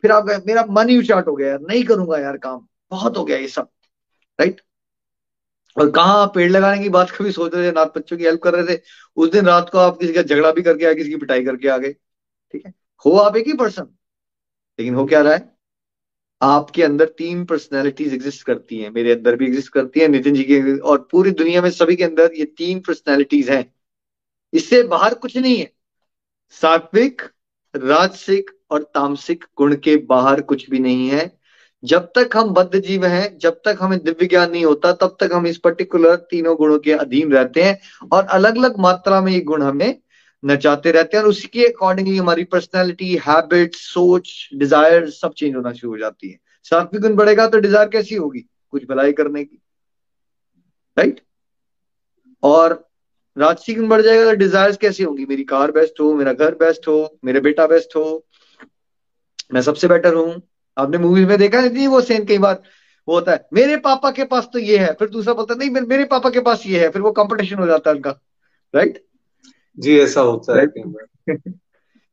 [0.04, 3.24] फिर आप मेरा मन ही उचाट हो गया यार, नहीं करूँगा यार काम। बहुत हो
[3.26, 3.68] गया ये सब
[4.40, 4.62] राइट
[5.78, 8.54] और कहा पेड़ लगाने की बात कभी सोच रहे थे, नाथ बच्चों की हेल्प कर
[8.56, 8.82] रहे थे?
[9.18, 11.68] उस दिन रात को आप किसी का झगड़ा भी करके आए, किसी की पिटाई करके
[11.68, 11.94] आ गए,
[12.54, 12.74] ठीक है?
[13.06, 13.88] हो आप एक ही पर्सन
[14.80, 15.52] लेकिन हो क्या रहा है?
[16.42, 20.44] आपके अंदर तीन पर्सनैलिटीज एग्जिस्ट करती हैं, मेरे अंदर भी एग्जिस्ट करती है, नितिन जी
[20.44, 23.74] की, और पूरी दुनिया में सभी के अंदर ये तीन पर्सनैलिटीज हैं।
[24.54, 25.72] इससे बाहर कुछ नहीं है।
[26.62, 27.22] सात्विक,
[27.74, 31.32] राजसिक और तामसिक गुण के बाहर कुछ भी नहीं है।
[31.84, 35.34] जब तक हम बद्ध जीव हैं, जब तक हमें दिव्य ज्ञान नहीं होता, तब तक
[35.34, 39.40] हम इस पर्टिकुलर तीनों गुणों के अधीन रहते हैं और अलग अलग मात्रा में ये
[39.42, 40.00] गुण हमें
[40.44, 45.74] नचाते रहते हैं और उसी के अकॉर्डिंगली हमारी पर्सनैलिटी हैबिट सोच डिज़ायर सब चेंज होना
[45.74, 48.46] शुरू हो जाती है। सात्विक गुण बढ़ेगा तो डिज़ायर कैसी होगी?
[48.72, 49.62] कुछ भलाई करने की।
[50.98, 51.22] राइट
[52.44, 52.84] और
[53.38, 55.26] राजसी गुण बढ़ जाएगा तो डिज़ायर कैसी होंगी?
[55.26, 58.04] मेरी कार बेस्ट हो, मेरा घर बेस्ट हो, मेरे बेटा बेस्ट हो
[59.52, 60.42] मैं सबसे बेटर हूँ।
[60.78, 62.62] आपने मूवीज़ में देखा नहीं वो सीन कई बार?
[63.08, 65.86] वो होता है मेरे पापा के पास तो ये है। फिर दूसरा बोलता है नहीं
[65.88, 68.20] मेरे पापा के पास ये है। फिर वो कंपटीशन हो जाता है उनका।
[68.74, 69.04] राइट
[69.78, 70.68] जी ऐसा होता है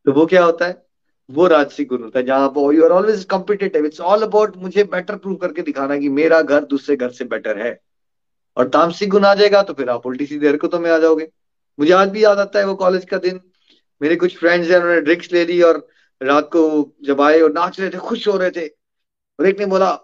[0.07, 0.83] तो वो क्या होता है?
[1.31, 4.85] वो राजसी गुण होता है जहाँ आप you are always competitive it's all about मुझे
[4.85, 7.79] बेटर प्रूव करके दिखाना कि मेरा घर दूसरे घर से बेटर है।
[8.57, 11.29] और तामसिक गुण आ जाएगा तो फिर आप उल्टी सीधी हरकतों में आ जाओगे।
[11.79, 13.41] मुझे आज भी याद आता है वो कॉलेज का दिन।
[14.03, 15.87] मेरे कुछ फ्रेंड्स हैं उन्होंने ड्रिंक्स ले ली और
[16.23, 18.69] रात को जब आए और नाच रहे थे, खुश हो रहे थे।
[19.41, 19.99] और एक ने बोला,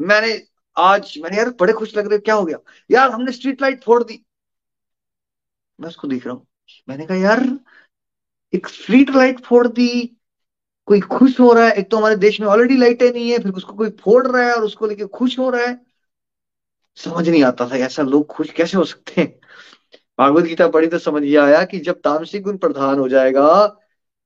[0.00, 0.46] मैंने
[0.78, 2.58] आज, मैंने यार बड़े खुश लग रहे क्या हो गया?
[2.90, 4.26] यार, हमने स्ट्रीट लाइट फोड़ दी।
[5.80, 6.46] मैं उसको देख रहा हूँ।
[6.88, 7.58] मैंने कहा, यार,
[8.54, 10.16] एक स्ट्रीट लाइट फोड़ दी,
[10.86, 11.72] कोई खुश हो रहा है?
[11.72, 14.54] एक तो हमारे देश में ऑलरेडी लाइटें नहीं है, फिर उसको कोई फोड़ रहा है
[14.54, 15.86] और उसको लेके खुश हो रहा है।
[16.96, 19.40] समझ नहीं आता था, ऐसा लोग खुश कैसे हो सकते हैं?
[20.18, 23.76] भागवत गीता पढ़ी तो समझ ये आया कि जब तामसिक गुण प्रधान हो जाएगा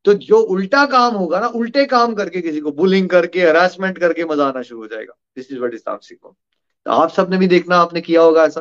[0.05, 4.25] तो जो उल्टा काम होगा ना, उल्टे काम करके किसी को बुलिंग करके हरासमेंट करके
[4.25, 8.01] मज़ा आना शुरू हो जाएगा। दिस इज़ वट तामसिक तो आप सबने भी देखना, आपने
[8.01, 8.61] किया होगा ऐसा।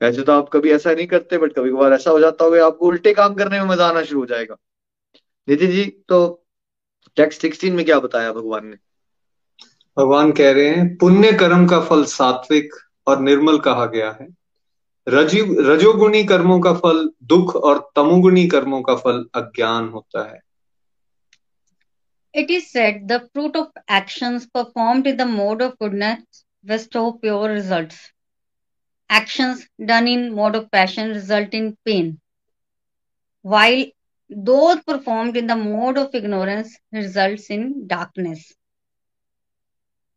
[0.00, 2.86] वैसे तो आप कभी ऐसा नहीं करते बट कभी कभार ऐसा हो जाता होगा, आपको
[2.86, 4.56] उल्टे काम करने में मज़ा आना शुरू हो जाएगा।
[5.48, 6.44] नितिन जी तो
[7.16, 8.76] टेक्स्ट सिक्सटीन में क्या बताया भगवान ने?
[9.96, 12.74] भगवान कह रहे हैं, पुण्य कर्म का फल सात्विक
[13.06, 14.28] और निर्मल कहा गया है।
[15.06, 20.40] रज़ी रजोगुणी कर्मों का फल दुख और तमोगुणी कर्मों का फल अज्ञान होता है।
[22.36, 27.48] It is said the fruit of actions performed in the mode of goodness bestow pure
[27.48, 28.12] results.
[29.10, 32.20] Actions done in mode of passion result in pain,
[33.42, 33.86] while
[34.30, 38.52] those performed in the mode of ignorance results in darkness.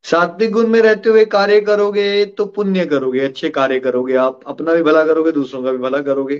[0.05, 4.73] सात्विक गुण में रहते हुए कार्य करोगे तो पुण्य करोगे अच्छे कार्य करोगे आप अपना
[4.73, 6.37] भी भला करोगे दूसरों का भी भला करोगे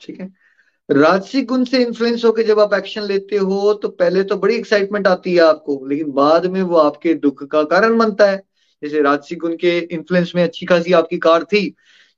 [0.00, 0.32] ठीक है
[0.90, 5.06] राजसी गुण से इन्फ्लुएंस होकर जब आप एक्शन लेते हो तो पहले तो बड़ी एक्साइटमेंट
[5.06, 8.42] आती है आपको, लेकिन बाद में वो आपके दुख का कारण बनता है।
[8.82, 11.66] जैसे राजसी गुण के इन्फ्लुएंस में अच्छी खासी आपकी कार थी,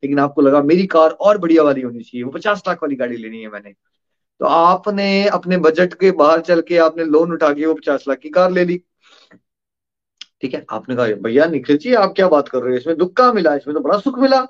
[0.03, 3.17] लेकिन आपको लगा मेरी कार और बढ़िया वाली होनी चाहिए, वो पचास लाख वाली गाड़ी
[3.17, 3.73] लेनी है मैंने।
[4.41, 8.19] तो आपने अपने बजट के बाहर चल के आपने लोन उठा के वो पचास लाख
[8.19, 8.83] की कार ले ली।
[10.43, 12.79] ठीक है, आपने कहा, भैया निखिल जी, आप क्या बात कर रहे हो?
[12.79, 13.55] इसमें दुख कहाँ मिला?
[13.55, 14.45] इसमें तो बड़ा सुख मिला।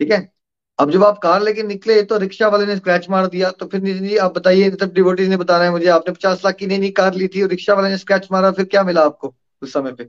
[0.00, 0.33] ठीक है?
[0.78, 3.80] अब जब आप कार लेके निकले तो रिक्शा वाले ने स्क्रैच मार दिया तो फिर
[3.80, 6.66] नितिन जी आप बताइए सब डिवोटीज ने बता रहे हैं मुझे आपने पचास लाख की
[6.66, 9.34] नई नई कार ली थी और रिक्शा वाले ने स्क्रैच मारा फिर क्या मिला आपको
[9.62, 10.04] उस समय पे?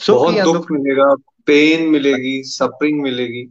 [0.00, 1.14] बहुत दुख मिलेगा
[1.46, 3.48] पेन मिलेगी सफरिंग मिलेगी।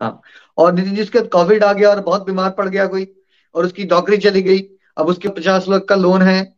[0.00, 0.20] हाँ
[0.58, 3.06] और नितिन जी उसके बाद कोविड आ गया और बहुत बीमार पड़ गया कोई
[3.54, 4.58] और उसकी नौकरी चली गई
[4.96, 6.56] अब उसके पचास लाख का लोन है।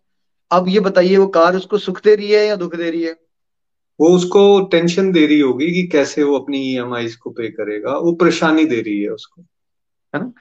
[0.51, 3.17] अब ये बताइए वो कार उसको सुख दे रही है या दुख दे रही है?
[3.99, 8.13] वो उसको टेंशन दे रही होगी कि कैसे वो अपनी ई को पे करेगा। वो
[8.15, 9.43] परेशानी दे रही है उसको,
[10.15, 10.33] है ना?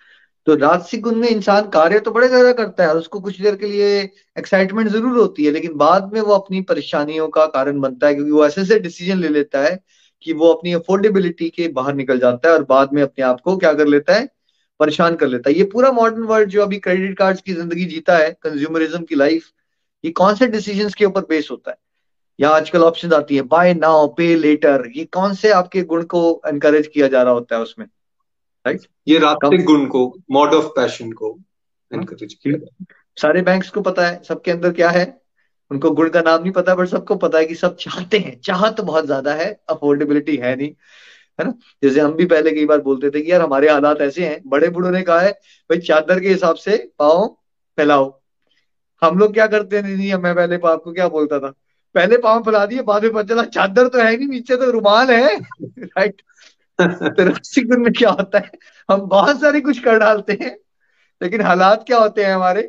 [0.48, 3.68] तो राजसिक गुण में इंसान कार्य तो बड़े ज़्यादा करता है उसको कुछ देर के
[3.68, 3.98] लिए
[4.38, 8.32] एक्साइटमेंट ज़रूर होती है, लेकिन बाद में वो अपनी परेशानियों का कारण बनता है, क्योंकि
[8.32, 9.80] वो ऐसे ऐसे डिसीज़न ले लेता है
[10.26, 13.58] कि वो अपनी अफोर्डेबिलिटी के बाहर निकल जाता है और बाद में अपने आप को
[13.58, 14.28] क्या कर लेता है?
[14.80, 18.18] परेशान कर लेता है। ये पूरा मॉडर्न वर्ल्ड जो अभी क्रेडिट कार्ड्स की ज़िंदगी जीता
[18.18, 19.52] है कंज्यूमरिज्म की लाइफ
[20.04, 21.78] ये कौन से डिसीज़न के ऊपर बेस होता है?
[22.40, 26.42] या आजकल ऑप्शन आती है बाय नाउ पे लेटर ये कौन से आपके गुण को
[26.48, 27.86] एनकरेज किया जा रहा होता है उसमें?
[28.66, 31.38] राइट ये रात्रिक गुण को मोड ऑफ़ पैशन को
[31.92, 32.86] एनकरेज किया
[33.18, 35.06] सारे बैंक्स को पता है सबके अंदर क्या है?
[35.72, 38.82] उनको गुण का नाम नहीं पता बट सबको पता है कि सब चाहते हैं। चाहत
[38.82, 40.70] बहुत ज़्यादा है अफोर्डेबिलिटी है नहीं
[41.40, 41.54] है ना?
[41.84, 44.70] जैसे हम भी पहले कई बार बोलते थे कि यार हमारे हालात ऐसे हैं बड़े
[44.70, 45.32] बूढ़ों ने कहा है
[45.70, 47.28] भाई चादर के हिसाब से पाओ
[47.78, 48.10] फैलाओ।
[49.02, 51.54] हम लोग क्या करते नहीं, नहीं मैं पहले आपको क्या बोलता था?
[51.96, 55.12] पहले पाँव फैला दिए, बाद में पता चला चादर तो है नहीं, नीचे तो रुमाल
[55.12, 56.22] है। राइट
[56.80, 58.52] तो रस्सी में क्या होता है?
[58.90, 60.58] हम बहुत सारी कुछ कर डालते हैं,
[61.22, 62.62] लेकिन हालात क्या होते हैं हमारे?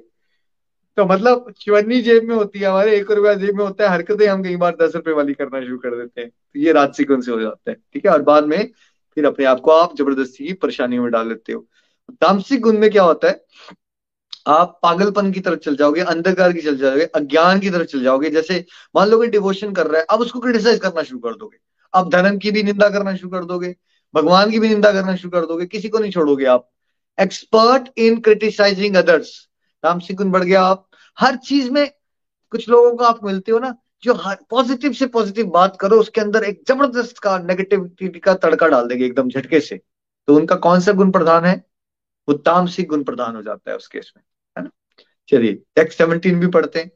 [0.96, 4.26] तो मतलब चवन्नी जेब में होती है हमारे, एक रुपया जेब में होता है हरकतें
[4.26, 7.30] हम कई बार दस रुपए वाली करना शुरू कर देते हैं। तो ये राजसिक से
[7.32, 8.12] हो जाता है, ठीक है?
[8.12, 8.70] और बाद में
[9.16, 11.66] फिर अपने आप को आप ज़बरदस्ती की परेशानियों में डाल लेते हो।
[12.20, 13.44] तामसिक गुण में क्या होता है?
[14.48, 18.30] आप पागलपन की तरफ़ चल जाओगे, अंधकार की चल जाओगे, अज्ञान की तरफ़ चल जाओगे।
[18.30, 18.64] जैसे
[18.96, 21.58] मान लो कि डिवोशन कर रहा है, अब उसको क्रिटिसाइज करना शुरू कर दोगे।
[21.94, 23.76] आप धर्म की भी निंदा करना शुरू कर दोगे,
[24.14, 26.70] भगवान की भी निंदा करना शुरू कर दोगे, किसी को नहीं छोड़ोगे आप।
[27.20, 29.48] एक्सपर्ट इन क्रिटिसाइजिंग अदर्स
[29.82, 31.90] तामसिक गुण बढ़ गया आप। हर चीज़ में
[32.50, 36.20] कुछ लोगों को आप मिलते हो ना, जो हर पॉजिटिव से पॉजिटिव बात करो, उसके
[36.20, 39.80] अंदर एक ज़बरदस्त का नेगेटिविटी का तड़का डाल देंगे एकदम झटके से।
[40.28, 41.64] तो उनका कौन सा गुण प्रधान है?
[42.28, 44.22] वो तामसिक गुण प्रधान हो जाता है उस केस में।
[45.28, 46.90] चलिए टेक्स्ट सेवनटीन भी पढ़ते हैं।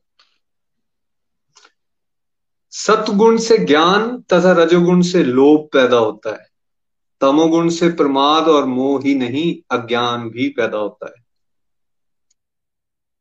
[2.73, 6.47] सतगुण से ज्ञान तथा रजोगुण से लोभ पैदा होता है।
[7.21, 11.21] तमोगुण से प्रमाद और मोह ही नहीं अज्ञान भी पैदा होता है।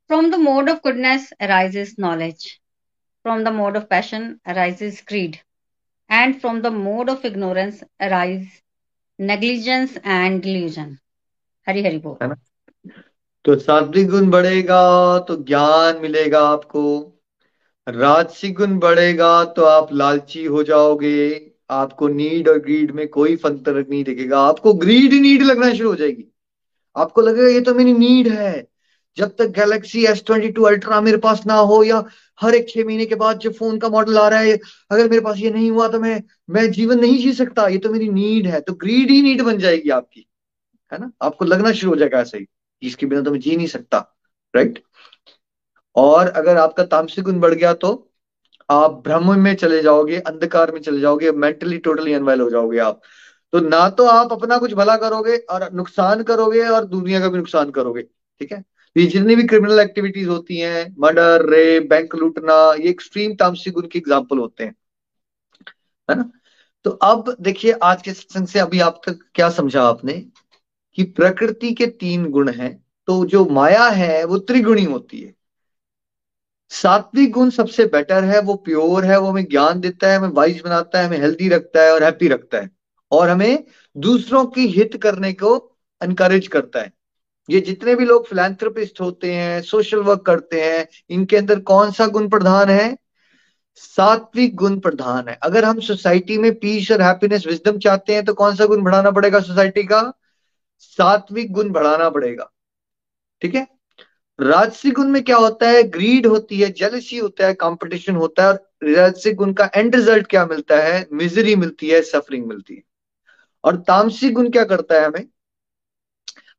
[0.10, 1.32] From the mode of goodness
[1.78, 2.46] arises knowledge
[3.26, 4.40] from the mode of passion
[4.84, 5.36] arises greed
[6.12, 8.48] and from the mode of ignorance arise
[9.20, 10.98] negligence and delusion
[11.68, 12.36] Hari Hari बोल। है ना?
[13.46, 14.82] तो सात्विक गुण बढ़ेगा
[15.20, 16.82] तो ज्ञान मिलेगा आपको।
[17.88, 23.88] राजसिक गुण बढ़ेगा तो आप लालची हो जाओगे। आपको नीड और ग्रीड में कोई फ़र्क
[23.90, 26.26] नहीं दिखेगा। आपको ग्रीड नीड लगना शुरू हो जाएगी।
[26.96, 28.68] आपको लगेगा ये तो मेरी नीड है।
[29.18, 32.04] जब तक Galaxy S twenty two Ultra मेरे पास ना हो या
[32.42, 34.60] हर एक छह महीने के बाद जब फ़ोन का मॉडल आ रहा है,
[34.92, 37.90] अगर मेरे पास ये नहीं हुआ तो मैं मैं जीवन नहीं जी सकता। ये तो
[37.90, 40.28] मेरी नीड है। तो ग्रीड ही नीड बन जाएगी आपकी।
[40.94, 41.12] है ना?
[41.22, 42.46] आपको लगना शुरू हो जाएगा ऐसे ही।
[42.82, 43.98] इसके बिना तो मैं जी नहीं सकता
[44.54, 44.84] राइट
[45.96, 47.92] और अगर आपका तामसिक गुण बढ़ गया तो
[48.70, 53.02] आप ब्रह्म में चले जाओगे, अंधकार में चले जाओगे मेंटली टोटली अनवेल हो जाओगे आप।
[53.54, 57.38] तो ना तो आप अपना कुछ भला करोगे और नुकसान करोगे और दुनिया का भी
[57.38, 58.64] नुकसान करोगे, ठीक है?
[58.96, 63.88] ये जितनी भी क्रिमिनल एक्टिविटीज़ होती हैं मर्डर रेप बैंक लूटना, ये एक्सट्रीम तामसिक गुण
[63.88, 64.76] के एग्ज़ाम्पल होते हैं,
[66.10, 66.32] है ना?
[66.86, 70.14] तो अब देखिए, आज के सत्संग से अभी आप तक क्या समझा आपने?
[70.96, 75.36] कि प्रकृति के तीन गुण हैं तो जो माया है, वो त्रिगुणी होती है।
[76.70, 80.62] सात्विक गुण सबसे बेटर है, वो प्योर है, वो हमें ज्ञान देता है, हमें वाइज
[80.62, 82.70] बनाता है, हमें हेल्दी रखता है और हैप्पी रखता है।
[83.12, 83.64] और हमें
[83.98, 86.94] दूसरों की हित करने को एनकरेज करता है।
[87.50, 92.08] ये जितने भी लोग फिलेंथ्रोपिस्ट होते हैं सोशल वर्क करते हैं, इनके अंदर कौन सा
[92.08, 92.98] गुण प्रधान है?
[93.76, 98.34] सात्विक गुण प्रधान है। अगर हम सोसाइटी में पीस और हैप्पीनेस विजडम चाहते हैं तो
[98.34, 100.14] कौन सा गुण बढ़ाना पड़ेगा सोसाइटी का?
[100.82, 102.52] सात्विक गुण बढ़ाना पड़ेगा।
[103.42, 103.68] ठीक है?
[104.42, 105.84] राजसिक गुण में क्या होता है?
[105.84, 110.28] ग्रीड होती है जेलसी होता है कंपटीशन होता है, और राजसिक गुण का एंड रिज़ल्ट
[110.28, 111.08] क्या मिलता है?
[111.14, 112.84] मिजरी मिलती है सफरिंग मिलती है।
[113.64, 115.28] और तामसिक गुण क्या करता है हमें?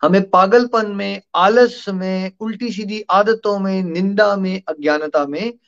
[0.02, 5.58] हमें पागलपन में, आलस में उल्टी सीधी आदतों में, निंदा में, अज्ञानता में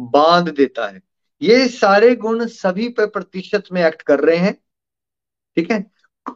[0.00, 1.02] बाँध देता है।
[1.42, 4.54] ये सारे गुण सभी पे प्रतिशत में एक्ट कर रहे हैं।
[5.56, 5.90] ठीक है?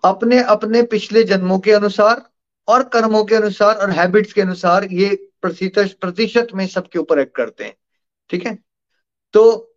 [0.05, 2.23] अपने अपने पिछले जन्मों के अनुसार
[2.69, 7.37] और कर्मों के अनुसार और हैबिट्स के अनुसार ये प्रतिशत प्रतिशत में सबके ऊपर एक्ट
[7.37, 7.77] करते हैं।
[8.31, 8.59] ठीक है?
[9.33, 9.77] तो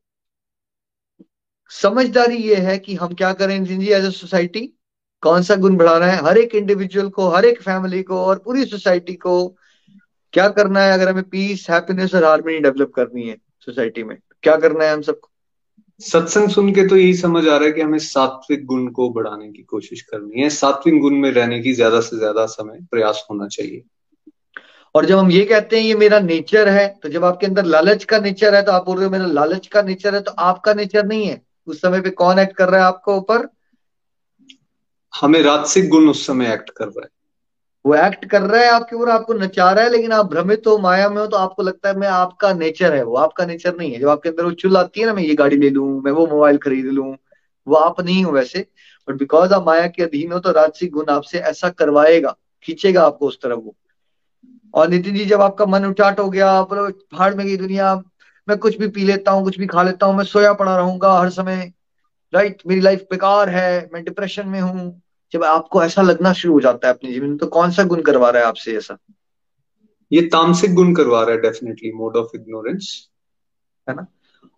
[1.70, 4.74] समझदारी ये है कि हम क्या करें जी एज ए सोसाइटी
[5.22, 6.24] कौन सा गुण बढ़ाना है?
[6.26, 9.48] हर एक इंडिविजुअल को, हर एक फैमिली को और पूरी सोसाइटी को
[10.34, 14.18] क्या करना है अगर हमें पीस हैप्पीनेस और हारमोनी डेवलप करनी है सोसाइटी में?
[14.44, 15.31] क्या करना है हम सबको?
[16.02, 19.52] सत्संग सुन के तो यही समझ आ रहा है कि हमें सात्विक गुण को बढ़ाने
[19.52, 23.48] की कोशिश करनी है। सात्विक गुण में रहने की ज़्यादा से ज़्यादा समय प्रयास होना
[23.48, 23.84] चाहिए।
[24.96, 28.04] और जब हम ये कहते हैं ये मेरा नेचर है तो जब आपके अंदर लालच
[28.04, 30.74] का नेचर है तो आप बोल रहे हो मेरा लालच का नेचर है तो आपका
[30.74, 33.48] नेचर नहीं है। उस समय पे कौन एक्ट कर रहा है आपको ऊपर?
[35.14, 37.10] हमें राजसिक गुण उस समय एक्ट कर रहा है।
[37.86, 40.78] वो एक्ट कर रहा है, आपके ऊपर आपको नचा रहा है, लेकिन आप भ्रमित हो,
[40.78, 43.94] माया में हो तो आपको लगता है, मैं आपका नेचर है। वो आपका नेचर नहीं
[43.94, 46.12] है। जब आपके अंदर वो चुल आती है ना, मैं ये गाड़ी ले लू, मैं
[46.12, 47.16] वो मोबाइल खरीद लू,
[47.68, 48.66] वो आप नहीं हो वैसे।
[49.08, 53.28] बट बिकॉज़ आप माया के अधीन हो तो राजसिक गुण आपसे ऐसा करवाएगा, खींचेगा आपको
[53.28, 53.76] उस तरफ़ वो।
[54.74, 57.96] और नितिन जी, जब आपका मन उचाट हो गया पहाड़ में गई दुनिया,
[58.48, 61.14] मैं कुछ भी पी लेता हूँ, कुछ भी खा लेता हूँ, मैं सोया पड़ा रहूँगा
[61.20, 61.72] हर समय।
[62.34, 65.01] राइट मेरी लाइफ बेकार है, मैं डिप्रेशन में हूँ
[65.34, 68.02] जब आपको ऐसा लगना शुरू हो जाता है अपने जीवन में तो कौन सा गुण
[68.02, 68.98] करवा रहा है आपसे ऐसा?
[70.12, 73.10] ये तामसिक गुण करवा रहा है डेफिनेटली मोड ऑफ़ इग्नोरेंस
[73.90, 74.06] है ना?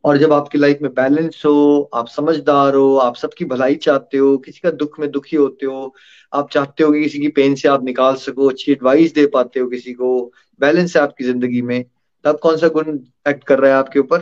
[0.03, 4.37] और जब आपकी लाइफ में बैलेंस हो आप समझदार हो आप सबकी भलाई चाहते हो
[4.37, 5.95] किसी का दुख में दुखी होते हो
[6.33, 9.59] आप चाहते हो कि किसी की पेन से आप निकाल सको अच्छी एडवाइस दे पाते
[9.59, 11.85] हो किसी को बैलेंस है आपकी ज़िंदगी में
[12.23, 14.17] तब कौन सा गुण एक्ट कर रहा है आपके ऊपर?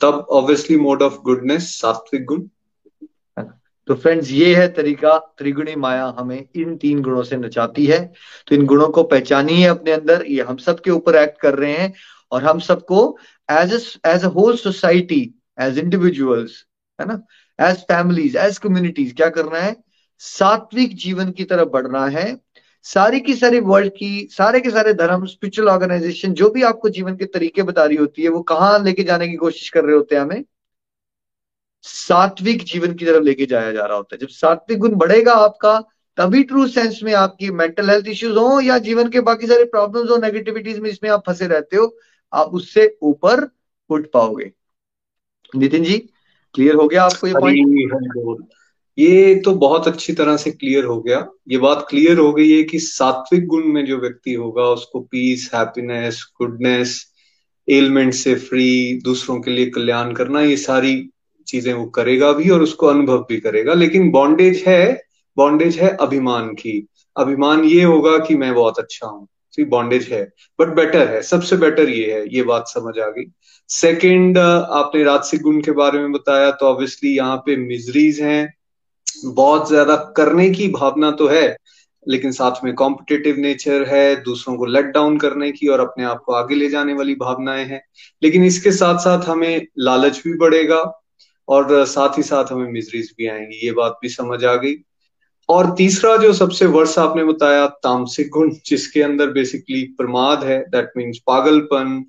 [0.00, 2.42] तब ऑब्वियसली मोड ऑफ़ गुडनेस सात्विक गुण
[3.88, 8.00] तो फ्रेंड्स ये है तरीका, त्रिगुणी माया हमें इन तीन गुणों से नचाती है।
[8.48, 11.72] तो इन गुणों को पहचानिए अपने अंदर, ये हम सब के ऊपर एक्ट कर रहे
[11.72, 11.92] हैं
[12.32, 13.18] और हम सबको
[13.50, 13.72] as
[14.06, 15.22] as a whole society
[15.60, 16.64] as individuals
[16.98, 17.20] है ना?
[17.58, 19.76] एज फैमिलीज़ एज कम्युनिटीज क्या करना है?
[20.18, 22.36] सात्विक जीवन की तरफ़ बढ़ना है।
[22.84, 27.16] सारी की सारी वर्ल्ड की, सारे के सारे धर्म स्पिरिचुअल ऑर्गेनाइजेशन जो भी आपको जीवन
[27.16, 30.14] के तरीके बता रही होती है, वो कहाँ लेके जाने की कोशिश कर रहे होते
[30.14, 30.44] हैं हमें?
[31.84, 35.78] सात्विक जीवन की तरफ़ लेके जाया जा रहा होता है। जब सात्विक गुण बढ़ेगा आपका
[36.18, 40.10] तभी ट्रू सेंस में आपकी मेंटल हेल्थ इश्यूज़ हो या जीवन के बाकी सारे प्रॉब्लम्स
[40.10, 41.96] हो नेगेटिविटीज में इसमें आप फंसे रहते हो
[42.32, 43.46] आप उससे ऊपर
[43.90, 44.50] उठ पाओगे।
[45.56, 45.98] नितिन जी
[46.54, 48.44] क्लियर हो गया आपको ये पॉइंट
[48.98, 51.18] ये तो बहुत अच्छी तरह से क्लियर हो गया।
[51.48, 55.50] ये बात क्लियर हो गई है कि सात्विक गुण में जो व्यक्ति होगा उसको पीस
[55.54, 56.94] हैप्पीनेस गुडनेस
[57.68, 60.94] एलिमेंट से फ्री दूसरों के लिए कल्याण करना ये सारी
[61.46, 65.02] चीज़ें वो करेगा भी और उसको अनुभव भी करेगा। लेकिन बॉन्डेज है
[65.36, 66.86] बॉन्डेज है अभिमान की।
[67.16, 69.26] अभिमान ये होगा कि मैं बहुत अच्छा हूँ।
[69.58, 70.22] बॉन्डेज है।
[70.58, 73.24] बट बेटर है। सबसे बेटर ये है। ये बात समझ आ गई।
[73.70, 78.52] सेकेंड आपने राजसिक गुण के बारे में बताया तो ऑब्वियसली यहाँ पे मिजरीज हैं।
[79.26, 81.56] बहुत ज़्यादा करने की भावना तो है,
[82.06, 86.22] लेकिन साथ में कॉम्पिटेटिव नेचर है, दूसरों को लेट डाउन करने की और अपने आप
[86.26, 87.80] को आगे ले जाने वाली भावनाएँ हैं।
[88.22, 90.82] लेकिन इसके साथ साथ हमें लालच भी बढ़ेगा।
[91.48, 94.74] और साथ ही साथ हमें मिजरीज भी आएँगी, ये बात भी समझ आ गई।
[95.48, 100.90] और तीसरा जो सबसे वर्ष आपने बताया, तामसिक गुण, जिसके अंदर बेसिकली प्रमाद है दैट
[100.96, 102.04] मीन्स पागलपन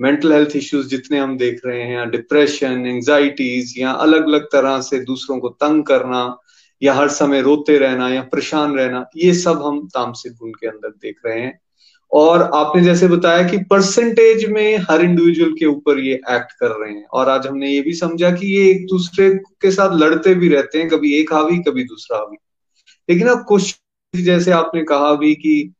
[0.00, 5.00] मेंटल हेल्थ इश्यूज़ जितने हम देख रहे हैं डिप्रेशन एंजाइटीज या अलग अलग तरह से
[5.00, 6.36] दूसरों को तंग करना,
[6.82, 10.88] या हर समय रोते रहना, या परेशान रहना, ये सब हम तामसिक गुण के अंदर
[10.88, 11.60] देख रहे हैं।
[12.12, 16.92] और आपने जैसे बताया कि परसेंटेज में हर इंडिविजुअल के ऊपर ये एक्ट कर रहे
[16.92, 20.48] हैं। और आज हमने ये भी समझा कि ये एक दूसरे के साथ लड़ते भी
[20.48, 22.36] रहते हैं कभी एक हावी कभी दूसरा हावी।
[23.10, 23.80] लेकिन अब कुछ
[24.16, 25.72] जैसे आपने कहा भी कि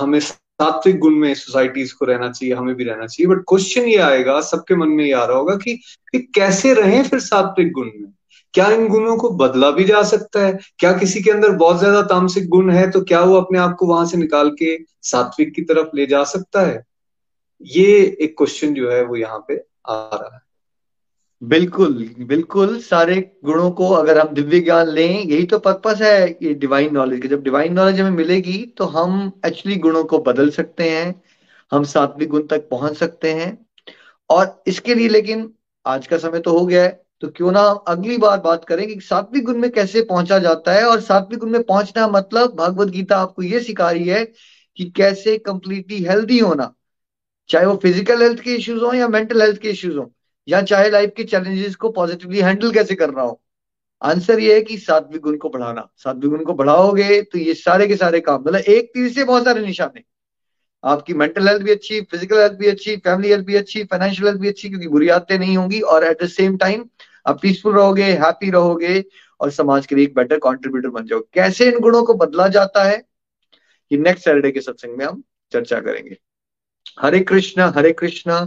[0.00, 3.96] हमें सात्विक गुण में सोसाइटीज को रहना चाहिए हमें भी रहना चाहिए बट क्वेश्चन ये
[3.96, 5.74] आएगा सबके मन में ये आ रहा होगा कि,
[6.12, 8.12] कि कैसे रहें फिर सात्विक गुण में?
[8.56, 10.58] क्या इन गुणों को बदला भी जा सकता है?
[10.78, 13.86] क्या किसी के अंदर बहुत ज़्यादा तामसिक गुण है तो क्या वो अपने आप को
[13.86, 16.82] वहाँ से निकाल के सात्विक की तरफ़ ले जा सकता है?
[17.60, 19.56] ये एक क्वेश्चन जो है वो यहाँ पे
[19.88, 20.40] आ रहा है।
[21.42, 26.54] बिल्कुल बिल्कुल सारे गुणों को अगर हम दिव्य ज्ञान लें, यही तो पर्पस है ये
[26.56, 30.90] डिवाइन नॉलेज की। जब डिवाइन नॉलेज हमें मिलेगी तो हम एक्चुअली गुणों को बदल सकते
[30.90, 31.22] हैं,
[31.72, 33.56] हम सात्विक गुण तक पहुँच सकते हैं।
[34.30, 35.50] और इसके लिए लेकिन
[35.86, 38.98] आज का समय तो हो गया है। तो क्यों ना अगली बार बात करें कि
[39.00, 43.18] सात्विक गुण में कैसे पहुँचा जाता है और सात्विक गुण में पहुँचना मतलब भगवत गीता
[43.18, 46.72] आपको ये सिखा रही है कि कैसे कंप्लीटली हेल्दी होना।
[47.50, 50.10] चाहे वो फ़िज़िकल हेल्थ के इश्यूज़ हो या मेंटल हेल्थ के इश्यूज़ हो,
[50.48, 53.40] या चाहे लाइफ के चैलेंजेस को पॉजिटिवली हैंडल कैसे करना हो।
[54.02, 57.86] आंसर ये है कि सात्विक गुण को बढ़ाना। सात्विक गुण को बढ़ाओगे तो ये सारे
[57.88, 60.02] के सारे काम मतलब एक तीर से बहुत सारे निशाने।
[60.86, 64.40] आपकी मेंटल हेल्थ भी अच्छी फ़िज़िकल हेल्थ भी अच्छी फैमिली हेल्थ भी अच्छी फाइनेंशियल हेल्थ
[64.40, 66.84] भी अच्छी, क्योंकि बुरी आदतें नहीं होंगी और एट द सेम टाइम
[67.26, 69.04] आप पीसफुल रहोगे हैप्पी रहोगे
[69.40, 72.84] और समाज के लिए एक बेटर कॉन्ट्रीब्यूटर बन जाओ कैसे इन गुणों को बदला जाता
[72.84, 73.02] है?
[73.90, 75.22] ये नेक्स्ट सैटरडे के सत्संग में हम
[75.52, 76.16] चर्चा करेंगे।
[77.00, 78.46] हरे कृष्ण हरे कृष्ण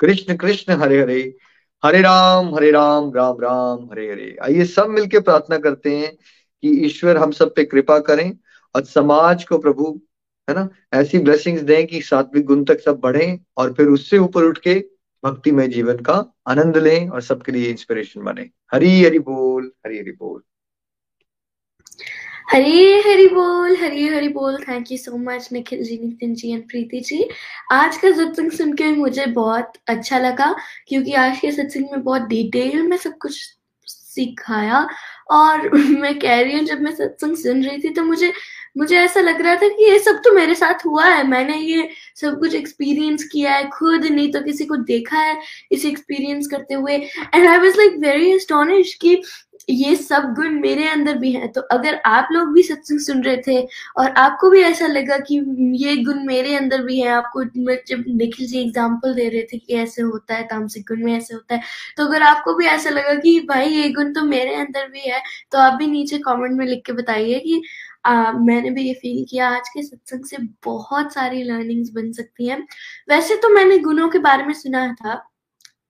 [0.00, 1.34] कृष्ण कृष्ण, हरे हरे
[1.82, 6.70] हरे राम हरे राम राम राम, हरे हरे। आइए सब मिलके प्रार्थना करते हैं कि
[6.86, 8.32] ईश्वर हम सब पे कृपा करें
[8.74, 10.00] और समाज को प्रभु
[10.48, 10.68] है ना?
[10.94, 14.74] ऐसी ब्लेसिंग्स दें कि सात्विक गुण तक सब बढ़े और फिर उससे ऊपर उठ के
[15.24, 16.14] भक्तिमय जीवन का
[16.48, 20.42] आनंद लें और सबके लिए इंस्पिरेशन बने। हरी हरि बोल, हरी हरि बोल।
[22.52, 26.68] हरी हरी बोल, हरी हरी बोल। Thank you so much Nikhil ji Nitin ji and
[26.68, 27.28] Preeti ji.
[27.72, 30.54] आज का सत्संग सुन के मुझे बहुत अच्छा लगा,
[30.88, 33.38] क्योंकि आज के सत्संग में बहुत डिटेल में सब कुछ
[33.86, 34.86] सिखाया।
[35.30, 35.70] और
[36.00, 38.32] मैं कह रही हूँ, जब मैं सत्संग सुन रही थी तो मुझे
[38.76, 41.88] मुझे ऐसा लग रहा था कि ये सब तो मेरे साथ हुआ है। मैंने ये
[42.16, 45.38] सब कुछ एक्सपीरियंस किया है खुद, नहीं तो किसी को देखा है
[45.72, 49.22] इसे एक्सपीरियंस करते हुए। And I was like very astonish कि
[49.70, 53.36] ये सब गुण मेरे अंदर भी हैं। तो अगर आप लोग भी सत्संग सुन रहे
[53.46, 53.60] थे
[53.98, 55.34] और आपको भी ऐसा लगा कि
[55.78, 59.74] ये गुण मेरे अंदर भी है, आपको जब निखिल जी एग्ज़ाम्पल दे रहे थे कि
[59.76, 61.62] ऐसे होता है, तामसिक गुण में ऐसे होता है
[61.96, 65.22] तो अगर आपको भी ऐसा लगा कि भाई ये गुण तो मेरे अंदर भी है
[65.52, 67.62] तो आप भी नीचे कमेंट में लिख के बताइए कि
[68.04, 72.48] आ, मैंने भी ये फील किया आज के सत्संग से बहुत सारी लर्निंग्स बन सकती
[72.48, 72.58] हैं।
[73.10, 75.14] वैसे तो मैंने गुणों के बारे में सुना था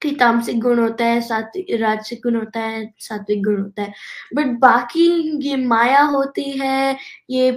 [0.02, 3.92] कि तामसिक गुण होता है सात्विक राजसिक गुण होता है सात्विक गुण होता है।
[4.34, 5.06] बट बाकी
[5.48, 6.96] ये माया होती है
[7.30, 7.50] ये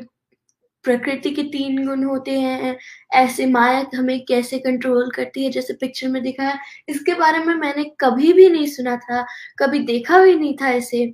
[0.86, 2.78] प्रकृति के तीन गुण होते हैं
[3.14, 7.54] ऐसे माया हमें कैसे कंट्रोल करती है जैसे पिक्चर में दिखा है। इसके बारे में
[7.56, 9.26] मैंने कभी भी नहीं सुना था
[9.60, 11.06] कभी देखा भी नहीं था इसे।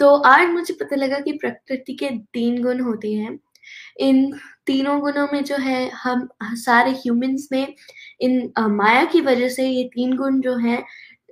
[0.00, 3.38] तो आज मुझे पता लगा कि प्रकृति के तीन गुण होते हैं।
[4.00, 4.30] इन
[4.66, 6.28] तीनों गुणों में जो है हम
[6.58, 7.74] सारे ह्यूमंस में
[8.20, 10.82] इन आ, माया की वजह से ये तीन गुण जो है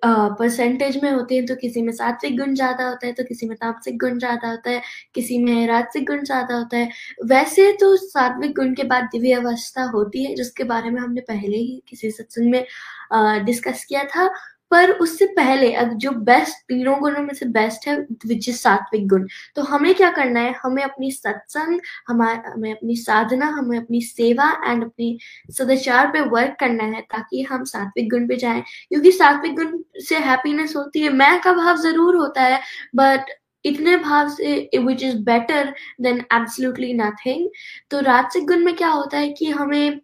[0.03, 3.57] परसेंटेज में होते हैं। तो किसी में सात्विक गुण ज़्यादा होता है तो किसी में
[3.57, 4.83] तामसिक गुण ज़्यादा होता है
[5.15, 6.91] किसी में राजसिक गुण ज़्यादा होता है।
[7.27, 11.57] वैसे तो सात्विक गुण के बाद दिव्य अवस्था होती है जिसके बारे में हमने पहले
[11.57, 14.29] ही किसी सत्संग में डिस्कस किया था।
[14.71, 17.97] पर उससे पहले अब जो बेस्ट तीनों गुणों में से बेस्ट है
[18.27, 20.55] विच इज़ सात्विक गुण तो हमें क्या करना है?
[20.63, 25.19] हमें अपनी सत्संग हमें अपनी साधना हमें अपनी सेवा एंड अपनी
[25.59, 30.19] सदाचार पे वर्क करना है ताकि हम सात्विक गुण पे जाएँ। क्योंकि सात्विक गुण से
[30.19, 32.61] हैप्पीनेस होती है। मैं का भाव ज़रूर होता है
[32.97, 33.31] बट
[33.65, 37.49] इतने भाव से which is better than absolutely nothing
[37.91, 40.01] तो राजसिक गुण में क्या होता है कि हमें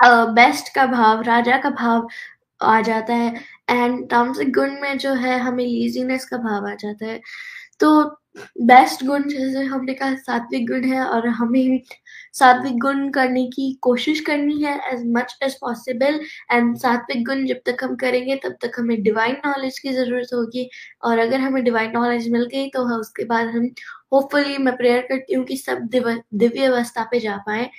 [0.00, 2.08] बेस्ट uh, का भाव राजा का भाव
[2.60, 3.34] आ जाता है।
[3.68, 7.20] एंड तामसिक गुण में जो है हमें लीजीनेस का भाव आ जाता है
[7.80, 7.88] तो
[8.60, 11.80] बेस्ट गुण जैसे हमने कहा सात्विक गुण है और हमें
[12.34, 16.20] सात्विक गुण करने की कोशिश करनी है as much as possible
[16.52, 20.68] and सात्विक गुण जब तक हम करेंगे तब तक हमें डिवाइन नॉलेज की ज़रूरत होगी
[21.02, 23.68] और अगर हमें डिवाइन नॉलेज मिल गई तो उसके बाद हम
[24.12, 27.70] होपफुली मैं प्रेयर करती हूँ कि सब दिव्य अवस्था पे जा पाए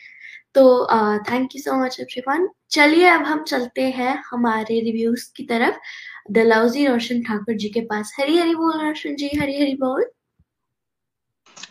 [0.58, 0.86] तो
[1.30, 5.76] thank you so much everyone चलिए, अब हम चलते हैं हमारे रिव्यूज़ की तरफ़.
[6.34, 8.16] दलाउजी रोशन ठाकुर जी के पास.
[8.20, 10.06] हरी हरी बोल रोशन जी हरी हरी बोल.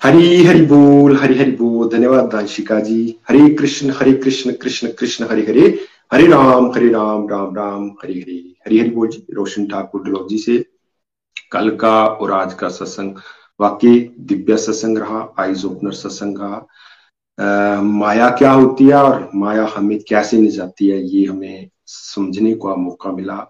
[0.03, 1.89] हरी हरि बोल हरि हरि बोल.
[1.89, 3.19] धन्यवाद, दांशिका जी.
[3.29, 5.67] हरे कृष्ण हरे कृष्ण कृष्ण कृष्ण हरे हरे
[6.13, 10.39] हरे राम हरे राम राम राम हरे हरे हरि हरि बोल जी, रोशन ठाकुर डलोजी
[10.39, 10.59] से.
[11.53, 13.17] कल का और आज का सत्संग
[13.61, 13.99] वाकई
[14.31, 16.67] दिव्य सत्संग रहा आईज ओपनर सत्संग रहा.
[17.39, 22.75] माया क्या होती है और माया हमें कैसे नहीं जाती है, ये हमें समझने का
[22.77, 23.47] मौका मिला।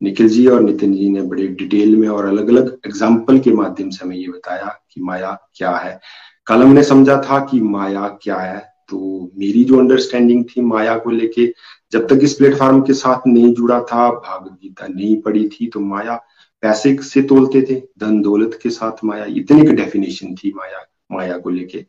[0.00, 3.90] निखिल जी और नितिन जी ने बड़े डिटेल में और अलग अलग एग्ज़ाम्पल के माध्यम
[3.90, 5.98] से हमें ये बताया कि माया क्या है।
[6.46, 8.58] कल हमने समझा था कि माया क्या है
[8.88, 11.46] तो मेरी जो अंडरस्टैंडिंग थी माया को लेके,
[11.92, 15.80] जब तक इस प्लेटफॉर्म के साथ नहीं जुड़ा था भागवत गीता नहीं पढ़ी थी तो
[15.82, 16.16] माया
[16.62, 21.38] पैसे से तोलते थे धन दौलत के साथ माया, इतनी की डेफिनेशन थी माया माया
[21.38, 21.84] को लेके।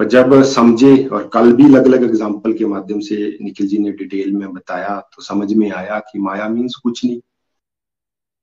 [0.00, 3.90] पर जब समझे और कल भी अलग अलग एग्ज़ाम्पल के माध्यम से निखिल जी ने
[3.92, 7.20] डिटेल में बताया तो समझ में आया कि माया मीन्स कुछ नहीं।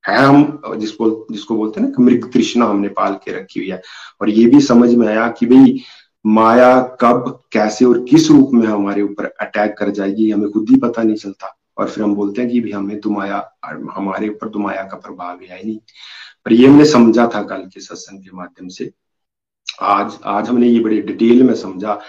[0.04, 3.80] है हम, जिसको जिसको बोलते हैं ना मृग तृष्णा हमने पाल के रखी हुई है।
[4.20, 5.80] और ये भी समझ में आया कि भाई,
[6.24, 10.76] माया कब, कैसे और किस रूप में हमारे ऊपर अटैक कर जाएगी, हमें खुद ही
[10.76, 14.48] पता नहीं चलता। और फिर हम बोलते हैं कि भी हमें तो माया, हमारे ऊपर
[14.48, 15.78] तो माया का प्रभाव है नहीं।
[16.44, 18.90] पर ये हमने समझा था कल के सत्संग के माध्यम से
[19.80, 22.00] आज आज हमने ये बड़े डिटेल में समझा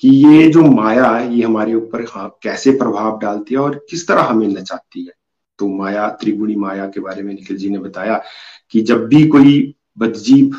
[0.00, 4.06] कि ये जो माया है ये हमारे ऊपर हाँ, कैसे प्रभाव डालती है और किस
[4.08, 5.12] तरह हमें नचाती है।
[5.58, 8.22] तो माया त्रिगुणी माया के बारे में निखिल जी ने बताया
[8.70, 10.56] कि जब भी कोई बदजीव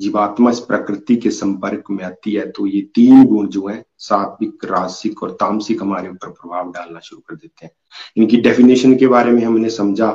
[0.00, 4.64] जीवात्मा इस प्रकृति के संपर्क में आती है तो ये तीन गुण जो है सात्विक
[4.64, 7.72] रासिक और तामसिक हमारे ऊपर प्रभाव डालना शुरू कर देते हैं।
[8.16, 10.10] इनकी डेफिनेशन के बारे में हमने समझा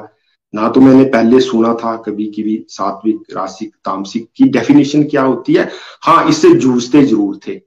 [0.54, 5.22] ना तो मैंने पहले सुना था कभी की भी सात्विक, रासिक, तामसिक की डेफिनेशन क्या
[5.22, 5.70] होती है?
[6.02, 7.62] हाँ इससे जूझते ज़रूर थे।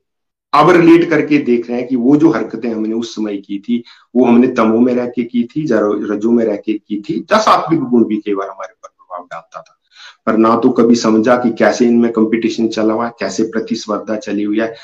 [0.53, 3.83] अब रिलेट करके देख रहे हैं कि वो जो हरकतें हमने उस समय की थी,
[4.17, 5.79] वो हमने तमो में रह के की थी या
[6.15, 9.25] रजो में रह के की थी, या सात्विक गुण भी कई बार हमारे ऊपर प्रभाव
[9.25, 9.79] डालता था।
[10.27, 14.43] पर ना तो कभी समझा कि कैसे इनमें कंपटीशन चला हुआ है, कैसे प्रतिस्पर्धा चली
[14.43, 14.75] हुई है।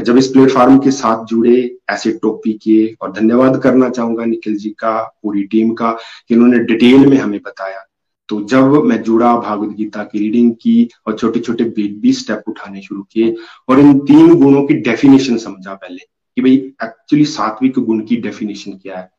[0.00, 4.70] जब इस प्लेटफॉर्म के साथ जुड़े, ऐसे टॉपिक के और धन्यवाद करना चाहूँगा निखिल जी
[4.70, 5.92] का, पूरी टीम का,
[6.28, 7.84] कि उन्होंने डिटेल में हमें बताया।
[8.28, 12.82] तो जब मैं जुड़ा भागवत गीता की रीडिंग की और छोटे छोटे बेबी स्टेप उठाने
[12.82, 13.36] शुरू किए
[13.68, 18.72] और इन तीन गुणों की डेफिनेशन समझा पहले, कि भाई एक्चुअली सात्विक गुण की डेफिनेशन
[18.72, 19.10] क्या है?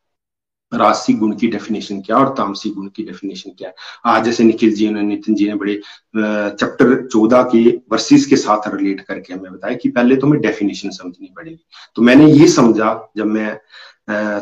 [0.74, 3.76] राशि गुण की डेफिनेशन क्या और तामसी गुण की डेफिनेशन क्या है?
[4.06, 5.76] आज जैसे निखिल जी ने, नितिन जी ने बड़े
[6.16, 10.90] चैप्टर चौदह के वर्सेस के साथ रिलेट करके हमें बताया कि पहले तो हमें डेफिनेशन
[10.92, 11.64] समझनी पड़ेगी।
[11.96, 13.58] तो मैंने ये समझा जब मैं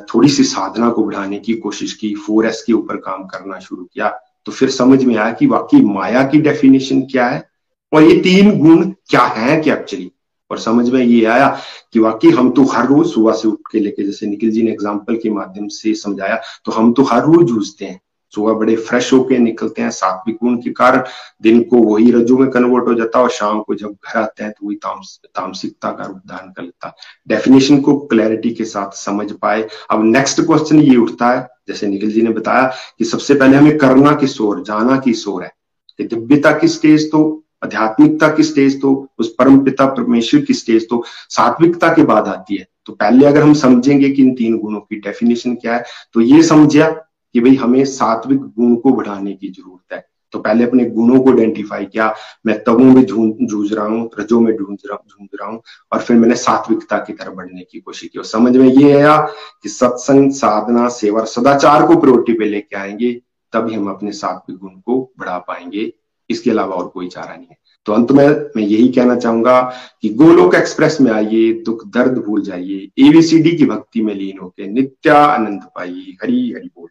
[0.05, 3.83] थोड़ी सी साधना को बढ़ाने की कोशिश की फोर एस के ऊपर काम करना शुरू
[3.83, 4.09] किया
[4.45, 7.43] तो फिर समझ में आया कि वाकई माया की डेफिनेशन क्या है?
[7.91, 10.11] और ये तीन गुण क्या है क्या एक्चुअली
[10.51, 11.47] और समझ में ये आया
[11.93, 14.71] कि वाकई हम तो हर रोज सुबह से उठ के लेके जैसे निखिल जी ने
[14.71, 17.99] एग्ज़ाम्पल के माध्यम से समझाया तो हम तो हर रोज जूझते हैं।
[18.33, 21.03] सुबह बड़े फ्रेश होके निकलते हैं सात्विक गुण के कारण
[21.43, 24.43] दिन को वही रजू में कन्वर्ट हो जाता है और शाम को जब घर आते
[24.43, 26.93] हैं तो वही तामस, तामसिकता का रूप धारण कर लेता
[27.29, 32.11] डेफिनेशन को क्लैरिटी के साथ समझ पाए। अब नेक्स्ट क्वेश्चन ये उठता है जैसे निखिल
[32.11, 35.51] जी ने बताया कि सबसे पहले हमें करना किस ओर जाना किस ओर है?
[35.99, 37.21] दिव्यता की स्टेज तो
[37.61, 42.55] आध्यात्मिकता की स्टेज तो उस परम पिता परमेश्वर की स्टेज तो सात्विकता के बाद आती
[42.55, 45.83] है। तो पहले अगर हम समझेंगे कि इन तीन गुणों की डेफिनेशन क्या है
[46.13, 50.63] तो ये समझिया कि भाई हमें सात्विक गुण को बढ़ाने की ज़रूरत है। तो पहले
[50.63, 52.13] अपने गुणों को आइडेंटिफाई किया,
[52.45, 56.97] मैं तबों में जूझ रहा हूँ, रजो में ढूंढ रहा हूँ, और फिर मैंने सात्विकता
[56.97, 59.17] की तरफ़ बढ़ने की कोशिश की। और समझ में ये आया
[59.63, 63.11] कि सत्संग, साधना, सेवा सदाचार को प्रोटी पे लेके आएँगे,
[63.53, 65.91] तभी हम अपने सात्विक गुण को बढ़ा पाएँगे।
[66.31, 69.61] इसके अलावा और कोई चारा नहीं है। तो अंत में मैं यही कहना चाहूँगा
[70.01, 74.67] कि गोलोक एक्सप्रेस में आइए दुख दर्द भूल जाइए एबीसीडी की भक्ति में लीन होके
[74.67, 76.89] नित्या आनंद पाइए। हरी हरी बोल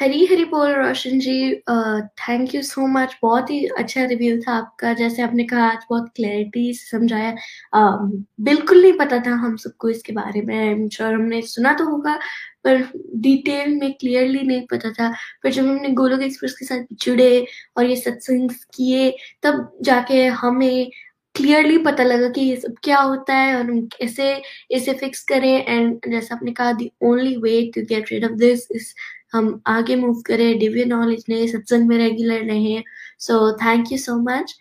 [0.00, 1.54] हरी हरी। बोल Roshan ji.
[2.20, 6.10] Thank you so much बहुत ही अच्छा रिव्यू था आपका। जैसे आपने कहा आज बहुत
[6.16, 7.34] क्लैरिटी से समझाया।
[7.76, 12.18] uh, बिल्कुल नहीं पता था हम सबको इसके बारे में। श्योर हमने सुना तो होगा।
[12.66, 12.82] पर
[13.16, 15.10] डिटेल में क्लियरली नहीं पता था।
[15.42, 17.46] फिर जब हमने गोलोक एक्सप्रेस के साथ जुड़े
[17.76, 19.10] और ये सत्संग किए,
[19.42, 20.90] तब जाके हमें
[21.34, 25.64] क्लियरली पता लगा कि ये सब क्या होता है और हम कैसे इसे फिक्स करें।
[25.66, 28.92] एंड जैसा आपने कहा the only way to get rid of this is
[29.32, 32.82] हम आगे मूव करें। दिव्य नॉलेज ने सत्संग में रेगुलर रहे।
[33.18, 34.54] So thank you so much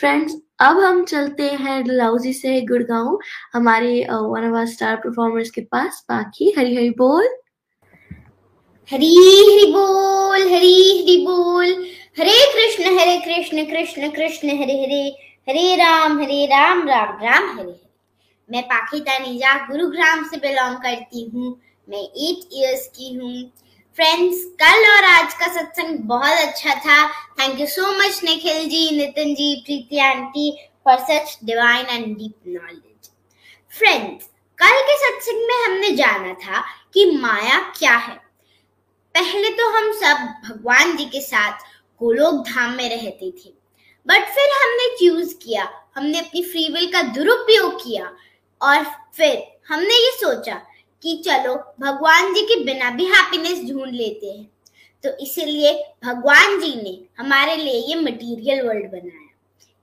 [0.00, 3.18] friends अब हम चलते हैं डलाउजी से गुड़गांव।
[3.54, 7.28] हमारे वन ऑफ़ स्टार परफॉर्मर्स के पास। बाकी हरी हरी बोल।
[8.90, 11.66] हरी हरि बोल, हरी हरि बोल।
[12.18, 15.02] हरे कृष्ण हरे कृष्ण कृष्ण कृष्ण, हरे हरे।
[15.48, 17.80] हरे राम हरे राम राम राम, हरे हरे।
[18.50, 21.56] मैं पाखी तनीजा गुरुग्राम से बिलोंग करती हूँ।
[21.88, 23.32] मैं एट इयर्स की हूँ।
[23.96, 27.06] फ्रेंड्स कल और आज का सत्संग बहुत अच्छा था।
[27.40, 30.50] Thank you so much Nikhil ji, Nitin ji, Preeti aunty
[30.84, 33.10] for such divine and deep knowledge
[33.72, 34.28] friends
[34.58, 36.64] कल के सत्संग में हमने जाना था
[36.94, 38.20] कि माया क्या है।
[39.14, 41.64] पहले तो हम सब भगवान जी के साथ
[42.00, 43.50] गोलोक धाम में रहते थे।
[44.06, 48.12] बट फिर हमने चूज़ किया, हमने अपनी फ्री विल का दुरुपयोग किया
[48.60, 48.84] और
[49.16, 50.54] फिर हमने ये सोचा
[51.02, 54.50] कि चलो भगवान जी के बिना भी हैप्पीनेस ढूंढ लेते हैं।
[55.04, 55.72] तो इसीलिए
[56.04, 59.28] भगवान जी ने हमारे लिए ये मटेरियल वर्ल्ड बनाया।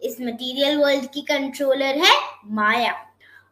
[0.02, 2.16] इस मटेरियल वर्ल्ड की कंट्रोलर है
[2.52, 2.92] माया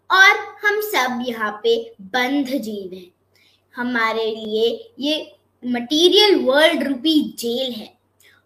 [0.10, 1.76] और हम सब यहाँ पे
[2.14, 3.12] बंध जीव हैं।
[3.76, 5.16] हमारे लिए ये
[5.64, 7.94] मटेरियल वर्ल्ड रूपी जेल है।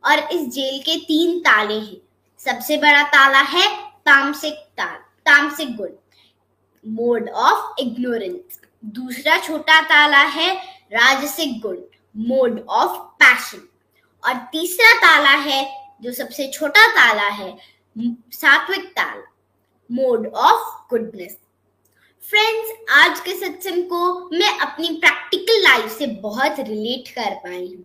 [0.04, 1.98] और इस जेल के तीन ताले हैं।
[2.40, 3.66] सबसे बड़ा ताला है
[4.06, 5.90] तामसिक ताल, तामसिक गुण
[6.86, 10.54] मोड ऑफ़ इग्नोरेंस दूसरा छोटा ताला है
[10.94, 11.78] राजसिक गुण
[12.18, 13.68] मोड ऑफ़ पैशन
[14.24, 15.62] और तीसरा ताला है,
[16.02, 17.58] जो सबसे छोटा ताला है,
[18.32, 19.32] सात्विक ताला
[19.90, 21.38] मोड ऑफ़ गुडनेस
[22.32, 27.84] फ्रेंड्स आज के सत्संग को मैं अपनी प्रैक्टिकल लाइफ से बहुत रिलेट कर पाई हूँ।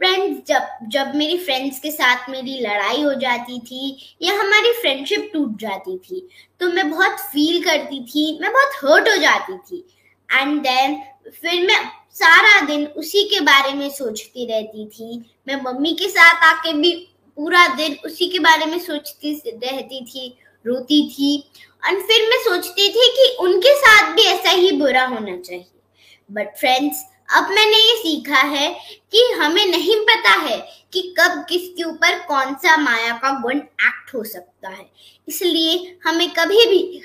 [0.00, 5.28] फ्रेंड्स जब जब मेरी फ्रेंड्स के साथ मेरी लड़ाई हो जाती थी या हमारी फ्रेंडशिप
[5.32, 6.26] टूट जाती थी
[6.60, 9.84] तो मैं बहुत फील करती थी, मैं बहुत हर्ट हो जाती थी।
[10.28, 10.96] एंड देन
[11.32, 16.44] फिर मैं सारा दिन उसी के बारे में सोचती रहती थी। मैं मम्मी के साथ
[16.44, 16.94] आके भी
[17.36, 20.28] पूरा दिन उसी के बारे में सोचती रहती थी,
[20.64, 21.50] रोती थी।
[21.82, 25.66] और फिर मैं सोचती थी कि उनके साथ भी ऐसा ही बुरा होना चाहिए।
[26.32, 27.04] बट फ्रेंड्स
[27.34, 28.68] अब मैंने ये सीखा है
[29.12, 30.56] कि हमें नहीं पता है
[30.92, 34.86] कि कब किसके ऊपर कौन सा माया का गुण एक्ट हो सकता है।
[35.28, 37.02] इसलिए हमें कभी भी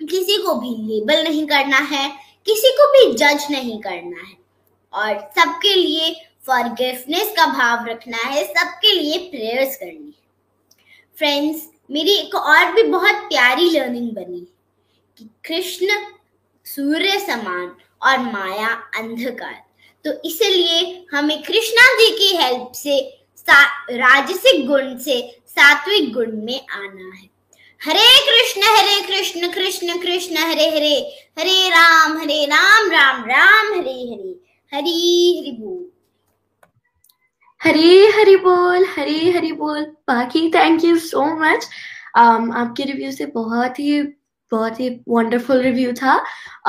[0.00, 2.08] किसी को भी लेबल नहीं करना है,
[2.46, 4.36] किसी को भी जज नहीं करना है।
[4.92, 6.14] और सबके लिए
[6.46, 10.22] फॉरगिवनेस का भाव रखना है, सबके लिए प्रेयर्स करनी है।
[11.18, 14.46] फ्रेंड्स मेरी एक और भी बहुत प्यारी लर्निंग बनी
[15.18, 15.86] कि कृष्ण
[16.66, 18.68] सूर्य समान और माया
[18.98, 19.62] अंधकार।
[20.04, 22.98] तो इसलिए हमें कृष्णा जी की हेल्प से,
[23.90, 27.28] राजसिक गुण से सात्विक गुण में आना है।
[27.80, 30.94] हरे कृष्ण हरे कृष्ण कृष्ण कृष्ण, हरे हरे
[31.38, 34.34] हरे राम हरे राम राम राम, हरे हरे,
[34.72, 35.93] हरी हरि बोल।
[37.64, 41.68] हरी हरी बोल हरी हरी बोल। बाकी थैंक यू सो मच
[42.16, 44.02] आपके रिव्यू से बहुत ही
[44.52, 46.16] बहुत ही वंडरफुल रिव्यू था।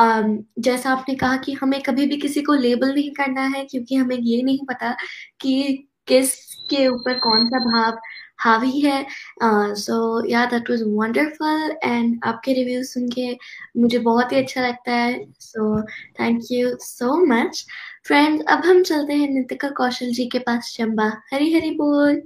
[0.01, 3.95] Um, जैसा आपने कहा कि हमें कभी भी किसी को लेबल नहीं करना है क्योंकि
[3.95, 4.95] हमें ये नहीं पता
[5.41, 6.33] कि किस
[6.69, 7.99] के ऊपर कौन सा भाव
[8.39, 9.05] हावी है।
[9.43, 13.31] So yeah that was wonderful and आपके रिव्यू सुन के
[13.77, 15.81] मुझे बहुत ही अच्छा लगता है। So
[16.19, 17.65] thank you so much
[18.05, 22.21] friends अब हम चलते हैं नितिका कौशल जी के पास चंबा। हरी हरी बोल।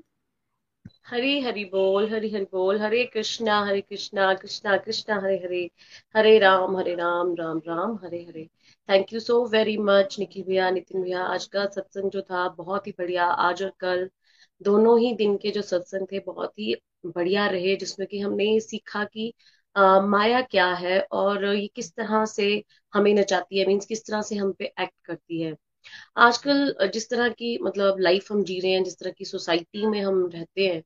[1.08, 5.70] हरी हरि बोल हरी हरि बोल। हरे कृष्णा हरे कृष्णा कृष्णा कृष्णा हरे हरे।
[6.16, 8.44] हरे राम हरे Ram Ram Ram Hare Hare.
[8.90, 12.88] Thank you so very much Nikhil भैया नितिन भैया। आज का सत्संग जो था बहुत
[12.88, 14.10] ही बढ़िया। आज और कल
[14.62, 16.76] दोनों ही दिन के जो सत्संग थे बहुत ही
[17.06, 19.34] बढ़िया रहे जिसमें कि हमने सीखा कि
[19.76, 22.64] आ, माया क्या है और ये किस तरह से
[22.94, 25.56] हमें नचाती है मीन्स किस तरह से हम पे एक्ट करती है।
[26.18, 30.02] आजकल जिस तरह की मतलब लाइफ हम जी रहे हैं जिस तरह की सोसाइटी में
[30.02, 30.82] हम रहते हैं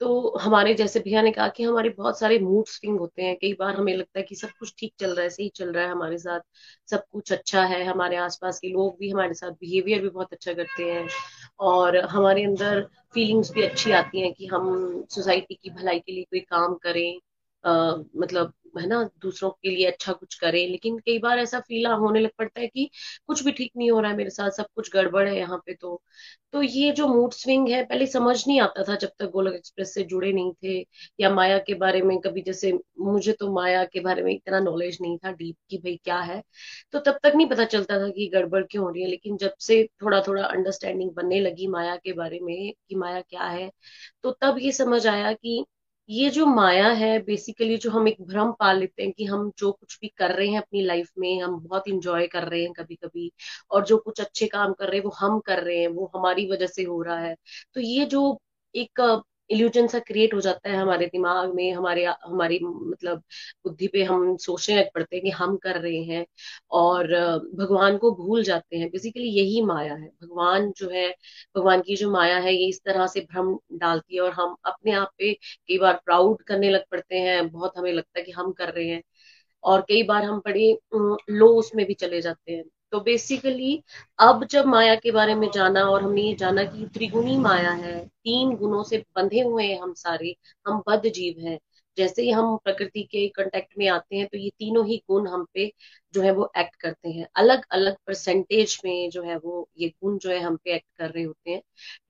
[0.00, 3.52] तो हमारे जैसे भैया ने कहा कि हमारे बहुत सारे मूड स्विंग होते हैं। कई
[3.54, 5.90] बार हमें लगता है कि सब कुछ ठीक चल रहा है सही चल रहा है
[5.90, 6.40] हमारे साथ
[6.88, 10.52] सब कुछ अच्छा है हमारे आसपास के लोग भी हमारे साथ बिहेवियर भी बहुत अच्छा
[10.54, 11.08] करते हैं
[11.60, 12.80] और हमारे अंदर
[13.14, 14.68] फीलिंग्स भी अच्छी आती हैं कि हम
[15.10, 17.18] सोसाइटी की भलाई के लिए कोई काम करें
[17.64, 21.86] आ, मतलब है ना, दूसरों के लिए अच्छा कुछ करें। लेकिन कई बार ऐसा फील
[21.88, 22.88] होने लग पड़ता है कि
[23.26, 25.74] कुछ भी ठीक नहीं हो रहा है मेरे साथ, सब कुछ गड़बड़ है यहाँ पे
[25.74, 26.00] तो।
[26.52, 29.92] तो ये जो मूड स्विंग है, पहले समझ नहीं आता था जब तक गोलक एक्सप्रेस
[29.94, 30.78] से जुड़े नहीं थे
[31.20, 34.98] या माया के बारे में कभी जैसे मुझे तो माया के बारे में इतना नॉलेज
[35.02, 36.42] नहीं था डीप की भाई क्या है।
[36.92, 39.54] तो तब तक नहीं पता चलता था कि गड़बड़ क्यों हो रही है। लेकिन जब
[39.60, 43.70] से थोड़ा थोड़ा अंडरस्टैंडिंग बनने लगी माया के बारे में कि माया क्या है
[44.22, 45.64] तो तब ये समझ आया कि
[46.08, 49.70] ये जो माया है बेसिकली जो हम एक भ्रम पाल लेते हैं कि हम जो
[49.72, 52.94] कुछ भी कर रहे हैं अपनी लाइफ में, हम बहुत इंजॉय कर रहे हैं कभी
[52.94, 53.30] कभी
[53.70, 56.46] और जो कुछ अच्छे काम कर रहे हैं, वो हम कर रहे हैं, वो हमारी
[56.52, 57.34] वजह से हो रहा है।
[57.74, 58.38] तो ये जो
[58.74, 59.00] एक
[59.50, 63.22] इल्यूजन सा क्रिएट हो जाता है हमारे दिमाग में, हमारे, हमारी मतलब
[63.64, 66.24] बुद्धि पे हम सोचने लग पड़ते हैं कि हम कर रहे हैं
[66.72, 67.06] और
[67.56, 71.08] भगवान को भूल जाते हैं। बेसिकली यही माया है। भगवान जो है,
[71.56, 74.92] भगवान की जो माया है, ये इस तरह से भ्रम डालती है और हम अपने
[74.94, 78.52] आप पे कई बार प्राउड करने लग पड़ते हैं। बहुत हमें लगता है कि हम
[78.52, 79.02] कर रहे हैं
[79.64, 80.72] और कई बार हम बड़े
[81.30, 82.64] लो उसमें भी चले जाते हैं।
[82.96, 83.82] तो बेसिकली
[84.18, 87.98] अब जब माया के बारे में जाना और हमने ये जाना कि त्रिगुणी माया है,
[88.06, 90.34] तीन गुणों से बंधे हुए हैं हम सारे,
[90.66, 91.58] हम बद्ध जीव हैं।
[91.96, 95.46] जैसे ही हम प्रकृति के कांटेक्ट में आते हैं तो ये तीनों ही गुण हम
[95.54, 95.70] पे
[96.14, 100.18] जो है वो एक्ट करते हैं। अलग अलग परसेंटेज में जो है वो ये गुण
[100.18, 101.60] जो है हम पे एक्ट कर रहे होते हैं।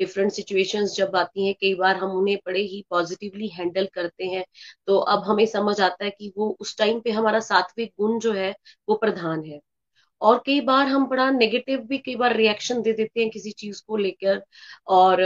[0.00, 4.44] डिफरेंट सिचुएशंस जब आती हैं, कई बार हम उन्हें बड़े ही पॉजिटिवली हैंडल करते हैं
[4.86, 8.32] तो अब हमें समझ आता है कि वो उस टाइम पे हमारा सात्विक गुण जो
[8.32, 8.54] है,
[8.88, 9.60] वो प्रधान है।
[10.20, 13.82] और कई बार हम बड़ा नेगेटिव भी कई बार रिएक्शन दे देते हैं किसी चीज़
[13.86, 14.42] को लेकर
[14.88, 15.16] और,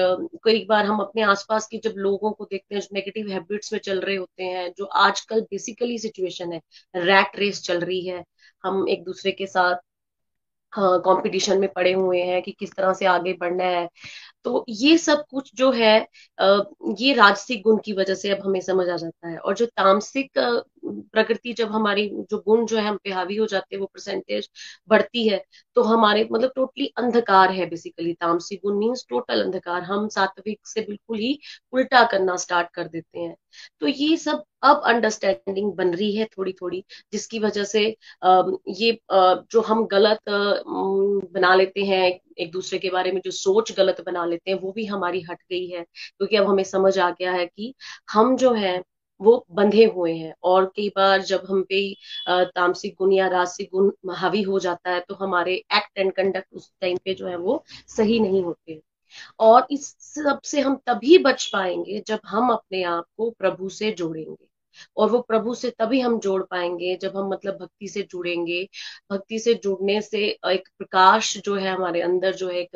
[0.45, 3.78] कई बार हम अपने आसपास के जब लोगों को देखते हैं जो नेगेटिव हैबिट्स में
[3.80, 6.61] चल रहे होते हैं, जो आजकल बेसिकली सिचुएशन है
[6.97, 8.24] रैट रेस चल रही है,
[8.64, 9.76] हम एक दूसरे के साथ
[10.72, 13.88] हाँ कंपटीशन में पड़े हुए हैं कि किस तरह से आगे बढ़ना है।
[14.45, 15.95] तो ये सब कुछ जो है
[16.99, 20.38] ये राजसिक गुण की वजह से अब हमें समझ आ जाता है और जो तामसिक
[21.12, 24.49] प्रकृति जब हमारी जो गुण जो है हम पे हावी हो जाते हैं, वो परसेंटेज
[24.91, 25.43] बढ़ती है
[25.76, 30.80] तो हमारे मतलब टोटली अंधकार है बेसिकली तामसिक गुण मीन्स टोटल अंधकार। हम सात्विक से
[30.80, 31.38] बिल्कुल ही
[31.72, 33.34] उल्टा करना स्टार्ट कर देते हैं।
[33.80, 36.82] तो ये सब अब अंडरस्टैंडिंग बन रही है थोड़ी थोड़ी
[37.12, 37.82] जिसकी वजह से
[38.70, 40.20] ये जो हम गलत
[41.34, 44.72] बना लेते हैं, एक दूसरे के बारे में जो सोच गलत बना लेते हैं, वो
[44.72, 47.74] भी हमारी हट गई है। क्योंकि अब हमें समझ आ गया है कि
[48.12, 48.80] हम जो है
[49.21, 51.83] वो बंधे हुए हैं। और कई बार जब हम पे
[52.29, 56.71] तामसिक गुण या रासिक गुण हावी हो जाता है तो हमारे एक्ट एंड कंडक्ट उस
[56.81, 58.81] टाइम पे जो है वो सही नहीं होते।
[59.41, 64.47] और इस सबसे हम तभी बच पाएँगे जब हम अपने आप को प्रभु से जोड़ेंगे।
[64.97, 68.62] और वो प्रभु से तभी हम जोड़ पाएँगे जब हम मतलब भक्ति से जुड़ेंगे।
[69.12, 72.71] भक्ति से जुड़ने से एक प्रकाश जो है हमारे अंदर जो है एक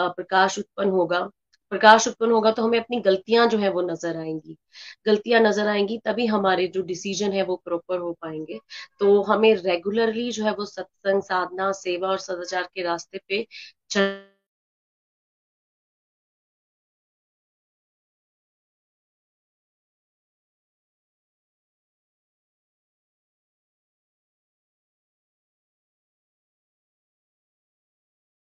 [0.00, 1.28] प्रकाश उत्पन्न होगा।
[1.72, 4.56] प्रकाश उत्पन्न होगा तो हमें अपनी गलतियाँ जो है वो नज़र आएँगी।
[5.06, 8.58] गलतियाँ नज़र आएँगी तभी हमारे जो डिसीज़न है वो प्रॉपर हो पाएँगे।
[9.00, 13.46] तो हमें रेगुलरली जो है वो सत्संग, साधना, सेवा और सदाचार के रास्ते पे
[13.90, 14.29] चल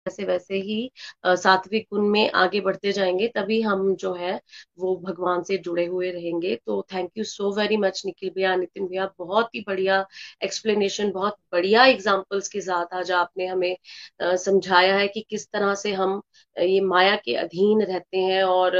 [0.06, 0.90] वैसे वैसे ही
[1.26, 4.40] सात्विक गुण में आगे बढ़ते जाएँगे, तभी हम जो है,
[4.78, 8.86] वो भगवान से जुड़े हुए रहेंगे। तो thank you so very much Nikhil भैया, नितिन
[8.88, 10.04] भैया, बहुत ही बढ़िया
[10.44, 13.76] एक्सप्लेनेशन बहुत बढ़िया एग्जाम्पल्स के साथ आज आपने हमें
[14.22, 16.20] समझाया है कि किस तरह से हम
[16.58, 18.76] ये माया के अधीन रहते हैं और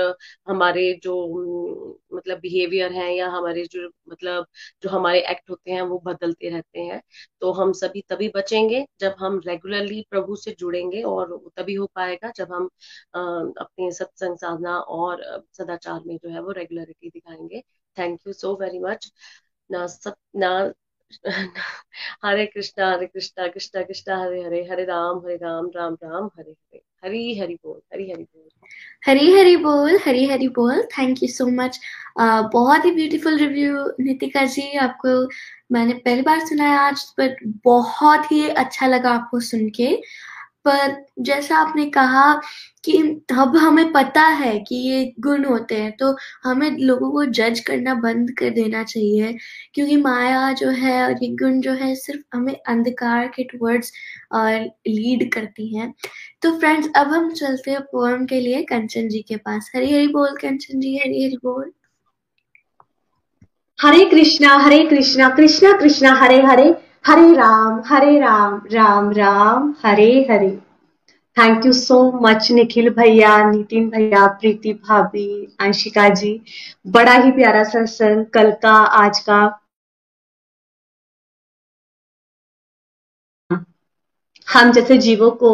[0.48, 1.14] हमारे जो
[2.14, 4.46] मतलब बिहेवियर है या हमारे जो मतलब
[4.82, 7.00] जो हमारे एक्ट होते हैं वो बदलते रहते हैं।
[7.40, 12.32] तो हम सभी तभी बचेंगे जब हम रेगुलरली प्रभु से जुड़ेंगे और तभी हो पाएगा
[12.36, 12.66] जब हम
[13.14, 15.22] अपने सत्संग साधना और
[15.52, 17.62] सदाचार में जो है वो रेगुलरिटी दिखाएँगे।
[17.96, 19.12] Thank you so very much
[19.70, 20.50] ना सत ना
[22.24, 26.50] हरे कृष्णा हरे कृष्णा कृष्णा कृष्णा, हरे हरे हरे राम हरे राम राम राम, हरे
[26.50, 28.48] हरे, हरी हरी बोल, हरी हरी बोल।
[29.06, 31.78] हरी हरी बोल, हरी हरी बोल थैंक यू सो मच
[32.52, 35.28] बहुत ही ब्यूटीफुल रिव्यू नितिका जी, आपको
[35.72, 39.94] मैंने पहली बार सुना है आज बट बहुत ही अच्छा लगा आपको सुन के।
[40.66, 42.32] पर जैसा आपने कहा
[42.84, 42.98] कि
[43.32, 46.14] अब हमें पता है कि ये गुण होते हैं तो
[46.44, 49.36] हमें लोगों को जज करना बंद कर देना चाहिए,
[49.74, 53.92] क्योंकि माया जो है और ये गुण जो है सिर्फ़ हमें अंधकार के टुवर्ड्स
[54.34, 55.92] लीड करती हैं।
[56.42, 60.08] तो फ्रेंड्स अब हम चलते हैं पोएम के लिए, कंचन जी के पास। हरी हरी
[60.08, 61.72] बोल कंचन जी, हरी हरी बोल।
[63.78, 66.74] हरे कृष्णा हरे कृष्णा कृष्णा कृष्णा, हरे हरे।
[67.06, 70.50] हरे राम हरे Ram Ram Ram Hare Hare
[71.36, 76.40] thank you so much Nikhil भैया नितिन भैया प्रीति भाभी अंशिका जी
[76.86, 79.65] बड़ा ही प्यारा सत्संग कल का आज का।
[84.48, 85.50] हम जैसे जीवों को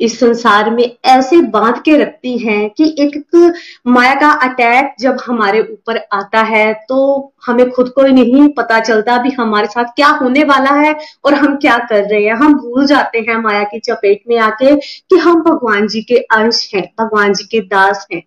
[0.00, 3.54] इस संसार में ऐसे बाँध के रखती हैं कि एक
[3.86, 9.16] माया का अटैक जब हमारे ऊपर आता है तो हमें खुद को नहीं पता चलता
[9.22, 10.94] भी हमारे साथ क्या होने वाला है
[11.24, 14.74] और हम क्या कर रहे हैं। हम भूल जाते हैं माया की चपेट में आके
[14.76, 18.22] कि हम भगवान जी के अंश हैं, भगवान जी के दास हैं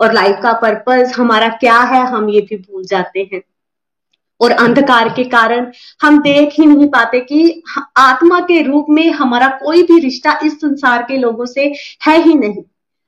[0.00, 3.42] और लाइफ का पर्पज हमारा क्या है, हम ये भी भूल जाते हैं।
[4.40, 5.70] और अंधकार के कारण
[6.02, 7.62] हम देख ही नहीं पाते कि
[7.98, 11.72] आत्मा के रूप में हमारा कोई भी रिश्ता इस संसार के लोगों से
[12.06, 12.62] है ही नहीं।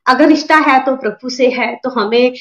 [0.06, 2.32] अगर रिश्ता है तो प्रभु से है तो हमें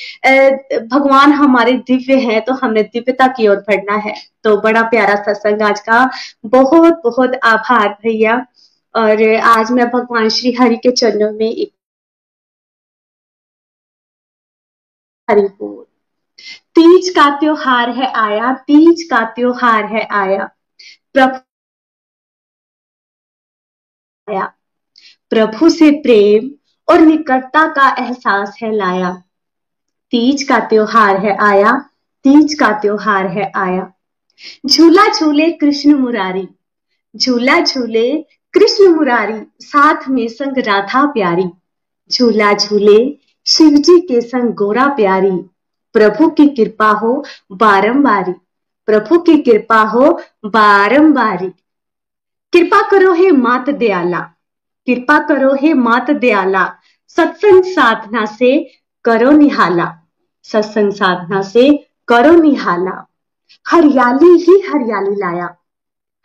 [0.87, 4.13] भगवान हमारे दिव्य है तो हमें दिव्यता की ओर बढ़ना है।
[4.43, 6.09] तो बड़ा प्यारा सत्संग आज का।
[6.47, 8.45] बहुत बहुत आभार भैया।
[8.95, 11.71] और आज मैं भगवान श्री हरि के चरणों में एक
[15.27, 15.78] हरि बोल
[16.79, 20.49] तीज का त्योहार है आया, तीज का त्योहार है आया।
[21.13, 21.37] प्रभु
[24.31, 24.53] आया।
[25.29, 26.51] प्रभु से प्रेम
[26.89, 29.23] और निकटता का एहसास है लाया।
[30.11, 31.89] तीज का त्योहार है आया,
[32.23, 33.93] तीज का त्योहार है आया।
[34.65, 36.47] झूला झूले कृष्ण मुरारी,
[37.15, 38.21] झूला झूले
[38.53, 41.45] कृष्ण मुरारी, साथ में संग राधा प्यारी।
[42.11, 45.49] झूला झूले शिव जी के संग गोरा प्यारी
[45.93, 48.33] प्रभु की कृपा हो, बारंबारी।
[48.85, 51.49] प्रभु की कृपा हो, बारंबारी।
[52.53, 54.19] कृपा करो हे मात दयाला।
[54.85, 56.75] कृपा करो हे मात दयाला।
[57.07, 58.71] सत्संग साधना से
[59.05, 59.95] करो निहाला।
[60.43, 63.07] सत्संग साधना से करो निहाला।
[63.67, 65.55] हरियाली ही हरियाली लाया।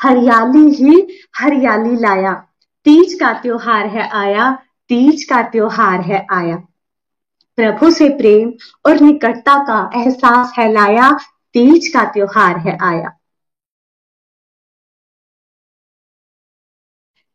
[0.02, 2.32] हरियाली ही हरियाली लाया।
[2.84, 4.58] तीज का त्योहार है आया,
[4.88, 6.62] तीज का त्योहार है आया।
[7.58, 8.52] प्रभु से प्रेम
[8.86, 11.10] और निकटता का एहसास है लाया,
[11.54, 13.16] तीज का त्योहार है आया।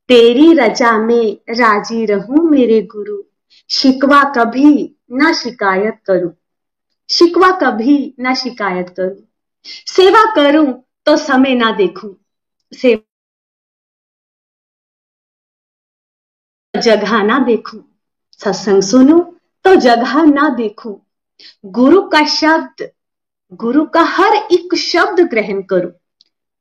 [0.09, 3.17] तेरी रजा में राज़ी रहूँ मेरे गुरु,
[3.69, 4.73] शिकवा कभी
[5.11, 6.31] ना शिकायत करूँ।
[7.09, 9.27] शिकवा कभी ना शिकायत करूँ।
[9.87, 10.67] सेवा करूँ
[11.05, 12.15] तो समय ना देखूँ।
[12.73, 13.15] सेवा
[16.73, 17.83] जगह ना देखूँ।
[18.41, 19.19] सत्संग सुनूं
[19.63, 21.01] तो जगह ना देखो।
[21.65, 22.89] गुरु का शब्द,
[23.53, 25.91] गुरु का हर एक शब्द ग्रहण करो।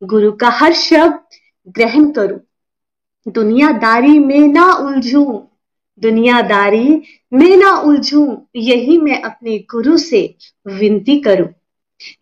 [0.07, 1.21] गुरु का हर शब्द
[1.69, 2.41] ग्रहण करो।
[3.31, 5.49] दुनियादारी में ना उलझू,
[6.01, 10.35] दुनियादारी में ना उलझूं, यही मैं अपने गुरु से
[10.67, 11.49] विनती करूँ।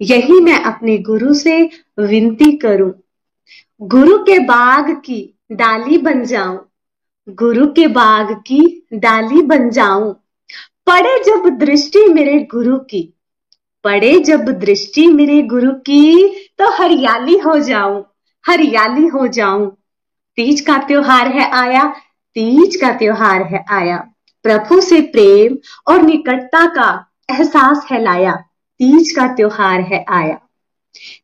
[0.03, 2.93] यही मैं अपने गुरु से विनती करूँ।
[3.83, 6.69] गुरु के बाग की डाली बन जाऊँ।
[7.29, 10.26] गुरु के बाग की डाली बन जाऊँ।
[10.87, 13.03] पड़े जब दृष्टि मेरे गुरु की
[13.85, 16.29] पड़े जब दृष्टि मेरे गुरु की
[16.59, 18.05] तो हरियाली हो जाऊँ,
[18.45, 19.71] हरियाली हो जाऊँ।
[20.39, 21.85] तीज का त्योहार है आया,
[22.37, 23.97] तीज का त्योहार है आया।
[24.45, 25.57] प्रभु से प्रेम
[25.87, 26.89] और निकटता का
[27.31, 28.35] एहसास है लाया,
[28.81, 30.35] तीज का त्योहार है आया।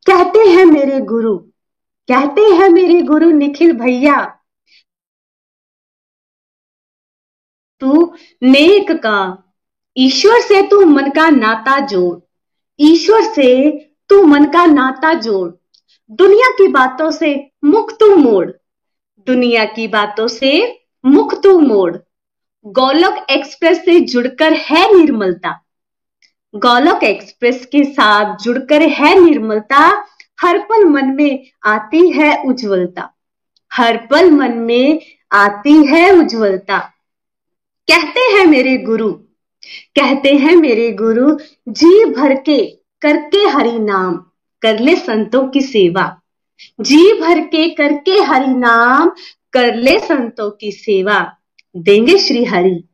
[0.06, 1.36] कहते हैं मेरे गुरु,
[2.08, 4.20] कहते हैं मेरे गुरु निखिल भैया,
[7.82, 9.41] तू नेक का
[9.96, 12.18] ईश्वर से तू मन का नाता जोड़।
[12.80, 13.70] ईश्वर से
[14.08, 15.50] तू मन का नाता जोड़।
[16.10, 18.50] दुनिया की बातों से मुख तू मोड़।
[19.26, 21.96] दुनिया की बातों से मुख तू मोड़।
[22.66, 25.64] गोलक एक्सप्रेस से जुड़कर है निर्मलता।
[26.54, 30.06] गोलक एक्सप्रेस के साथ जुड़कर है निर्मलता।
[30.40, 33.10] हर पल मन में आती है उज्जवलता।
[33.72, 35.00] हर पल मन में
[35.32, 36.78] आती है उज्जवलता।
[37.90, 39.18] कहते हैं मेरे गुरु
[39.66, 41.38] कहते हैं मेरे गुरु,
[41.68, 42.66] जी भर के
[43.02, 44.16] करके हरि नाम,
[44.62, 46.20] कर ले संतों की सेवा।
[46.80, 49.12] जी भर के करके हरि नाम,
[49.52, 51.36] कर ले संतों की सेवा।
[51.76, 52.84] देंगे श्री हरि,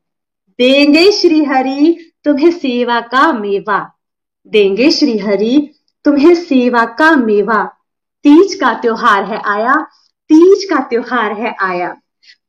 [0.59, 3.93] देंगे श्री हरि तुम्हें सेवा का मेवा।
[4.47, 5.71] देंगे श्री हरि
[6.05, 7.65] तुम्हें सेवा का मेवा।
[8.23, 9.75] तीज का त्योहार है आया,
[10.29, 11.97] तीज का त्योहार है आया।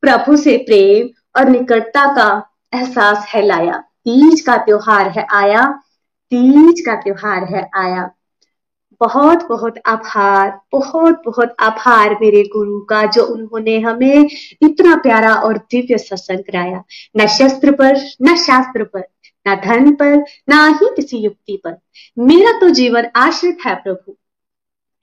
[0.01, 1.09] प्रभु से प्रेम
[1.39, 5.79] और निकटता का एहसास है लाया। तीज का त्योहार है आया,
[6.29, 8.11] तीज का त्योहार है आया।
[9.01, 14.29] बहुत बहुत आभार बहुत बहुत आभार मेरे गुरु का, जो उन्होंने हमें
[14.61, 16.83] इतना प्यारा और दिव्य सत्संग कराया।
[17.17, 19.03] न शस्त्र पर, न शास्त्र पर,
[19.47, 21.77] न धन पर, ना ही किसी युक्ति पर।
[22.19, 24.18] मेरा तो जीवन आश्रित है प्रभु।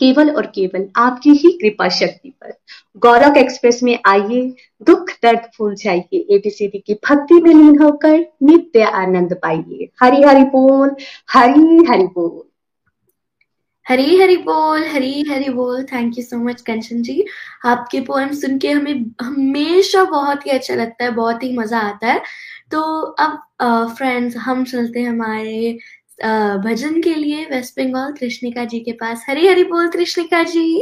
[0.01, 2.53] केवल और केवल आपकी ही कृपा शक्ति पर।
[2.99, 4.43] गौरव एक्सप्रेस में आइए,
[4.83, 10.43] दुख, दर्द भूल जाइए एबीसीडी की भक्ति में लीन होकर नित्य आनंद पाइए। हरि हरि
[10.51, 10.95] बोल,
[11.31, 12.43] हरि हरि बोल।
[13.87, 17.25] हरी हरी बोल, हरी हरी बोल। Thank you so much Kanchan ji.
[17.65, 22.07] आपके पोएम सुन के हमें, हमेशा बहुत ही अच्छा लगता है, बहुत ही मज़ा आता
[22.07, 22.23] है।
[22.73, 25.79] तो अब फ्रेंड्स हम चलते हैं हमारे
[26.19, 30.81] भजन के लिए वेस्ट बंगाल कृष्णिका जी के पास। हरी हरी बोल कृष्णिका जी।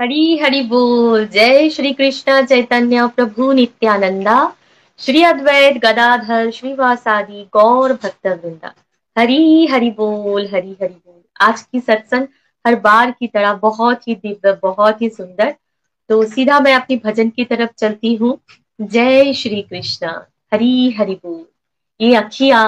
[0.00, 4.52] हरी हरी बोल। जय श्री कृष्ण चैतन्य, प्रभु नित्यानंदा।
[5.00, 8.74] श्री अद्वैत गदाधर श्रीवासादि गौर भक्त वृंदा
[9.16, 12.26] हरी हरि बोल हरी हरि बोल। आज की सत्संग
[12.64, 15.54] हर बार की तरह बहुत ही दिव्य, बहुत ही सुंदर।
[16.10, 18.38] तो सीधा मैं अपनी भजन की तरफ़ चलती हूँ।
[18.80, 20.08] जय श्री कृष्ण
[20.52, 21.44] हरी हरि बोल।
[22.00, 22.64] ये अखिया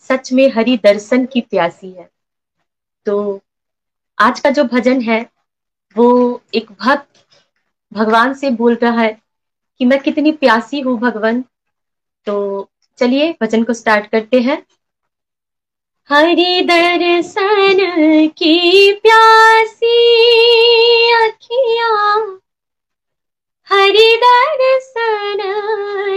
[0.00, 2.10] सच में हरि दर्शन की प्यासी है।
[3.06, 3.40] तो
[4.18, 5.30] आज का जो भजन है,
[5.96, 7.08] वो एक भक्त
[7.92, 9.22] भगवान से बोल रहा है
[9.78, 11.44] कि मैं कितनी प्यासी हूँ भगवान।
[12.26, 12.68] तो
[12.98, 14.66] चलिए भजन को स्टार्ट करते हैं।
[16.10, 17.76] हरि दर्शन
[18.28, 19.96] की प्यासी
[21.12, 22.14] अखिया।
[23.66, 25.38] हरि दर्शन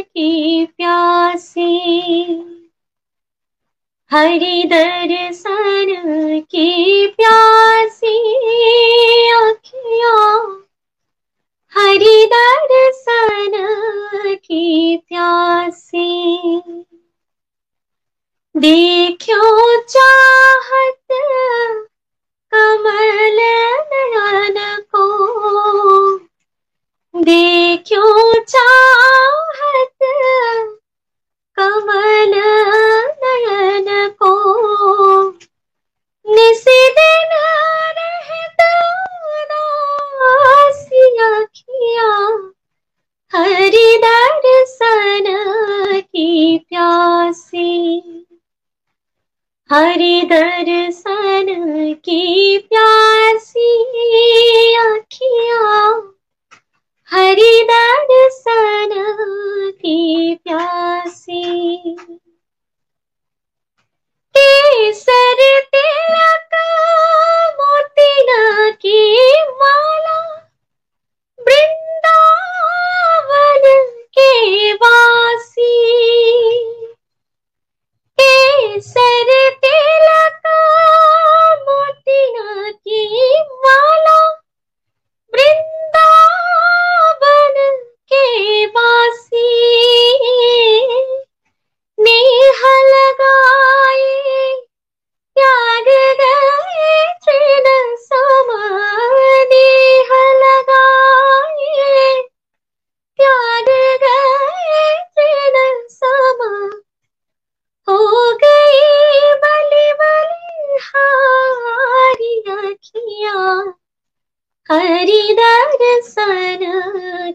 [0.02, 2.58] की प्यासी।
[4.12, 5.91] हरि दर्शन
[6.51, 8.18] की प्यासी
[9.36, 10.16] अखिया
[11.74, 13.53] हरि दर्शन
[14.36, 16.07] की प्यासी।
[18.55, 21.14] देखो चाहत
[22.51, 23.39] कमल
[23.91, 24.57] नयन
[24.95, 25.05] को।
[27.14, 28.03] देखो
[28.43, 30.03] चाहत
[31.57, 32.36] कमल
[33.24, 33.71] नयन
[36.32, 37.34] निसी दिन
[37.98, 38.70] रहता
[41.26, 42.10] अखिया
[43.34, 45.26] हरि दर्शन
[46.02, 47.78] की प्यासी।
[49.72, 50.22] हरि
[51.94, 53.70] की प्यासी
[54.76, 55.60] अखिया
[57.12, 58.90] हरि दर्शन
[59.72, 62.11] की प्यासी।
[64.72, 65.40] केसर
[67.60, 69.00] मोतिना की
[69.52, 70.20] माला
[71.40, 73.66] वृंदावन
[74.18, 75.74] के वासी।
[78.20, 79.31] केसर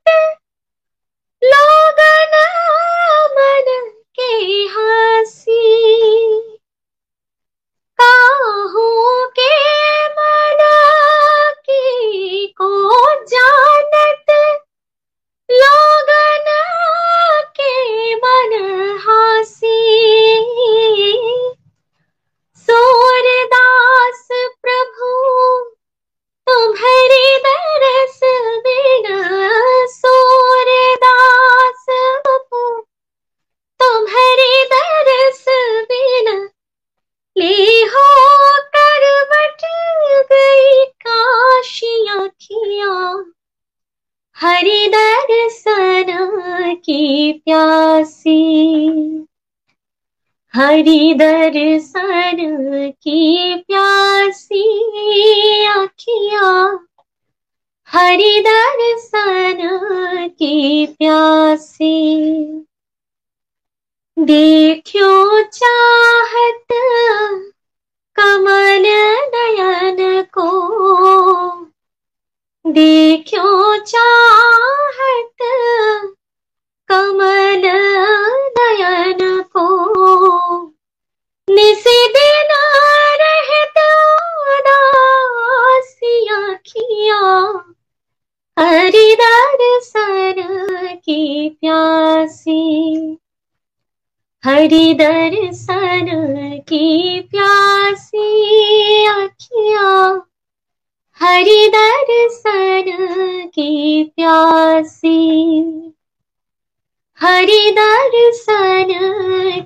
[50.81, 51.15] हरि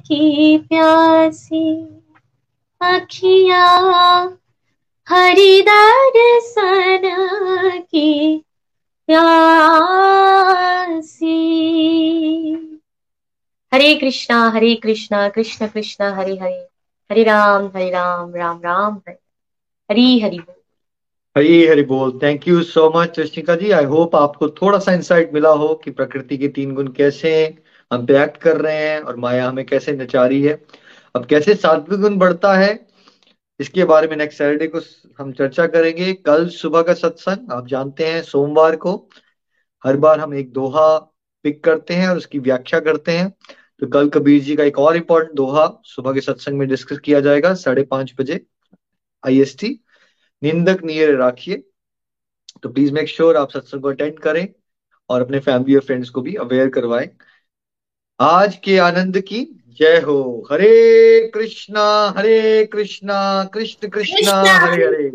[0.07, 1.85] की प्यासी
[2.83, 3.67] अखिया
[5.09, 7.03] हरि दर्शन
[7.83, 8.39] की
[9.07, 9.61] प्यासी।
[13.75, 16.69] हरे कृष्णा हरे कृष्णा, कृष्ण कृष्ण, हरे हरे।
[17.11, 19.21] हरे राम हरे राम राम राम, हरे
[19.91, 20.55] हरी। हरि बोल।
[21.39, 23.71] हरी हरी बोल। Thank you so much Rashmika ji.
[23.71, 27.64] I hope आपको थोड़ा सा इंसाइट मिला हो कि प्रकृति के तीन गुण कैसे हैं।
[27.91, 30.61] हम पे एक्ट कर रहे हैं और माया हमें कैसे नचा रही है।
[31.15, 32.87] अब कैसे सात्विक गुण बढ़ता है,
[33.61, 34.81] इसके बारे में नेक्स्ट सैटरडे को
[35.19, 38.97] हम चर्चा करेंगे। कल सुबह का सत्संग, आप जानते हैं, सोमवार को
[39.85, 40.97] हर बार हम एक दोहा
[41.45, 43.29] पिक करते हैं और उसकी व्याख्या करते हैं।
[43.81, 47.21] तो कल कबीर जी का एक और इम्पोर्टेंट दोहा सुबह के सत्संग में डिस्कस किया
[47.21, 48.41] जाएगा, साढ़े पाँच बजे
[49.25, 49.69] आईएसटी
[50.43, 51.63] निंदक नियर राखिए।
[52.63, 54.47] तो प्लीज़ मेक श्योर आप सत्संग को अटेंड करें
[55.11, 57.09] और अपने फैमिली और फ्रेंड्स को भी अवेयर करवाएँ।
[58.21, 59.39] आज के आनंद की
[59.79, 60.17] जय हो
[60.51, 61.85] हरे कृष्णा
[62.17, 63.17] हरे कृष्णा
[63.55, 64.35] कृष्ण कृष्णा
[64.65, 65.09] हरे हरे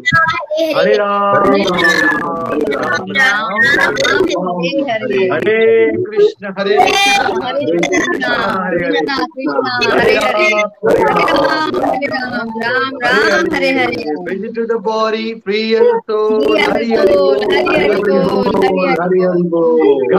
[0.74, 1.93] हरे राम हरे
[3.16, 3.55] राम
[5.32, 5.62] हरे
[6.09, 6.76] कृष्ण हरे
[7.80, 8.34] कृष्ण
[9.96, 10.50] हरे हरे
[14.30, 16.58] Visit to the body, free and soul.
[16.59, 16.92] Hari
[19.00, 20.18] Hari Bol,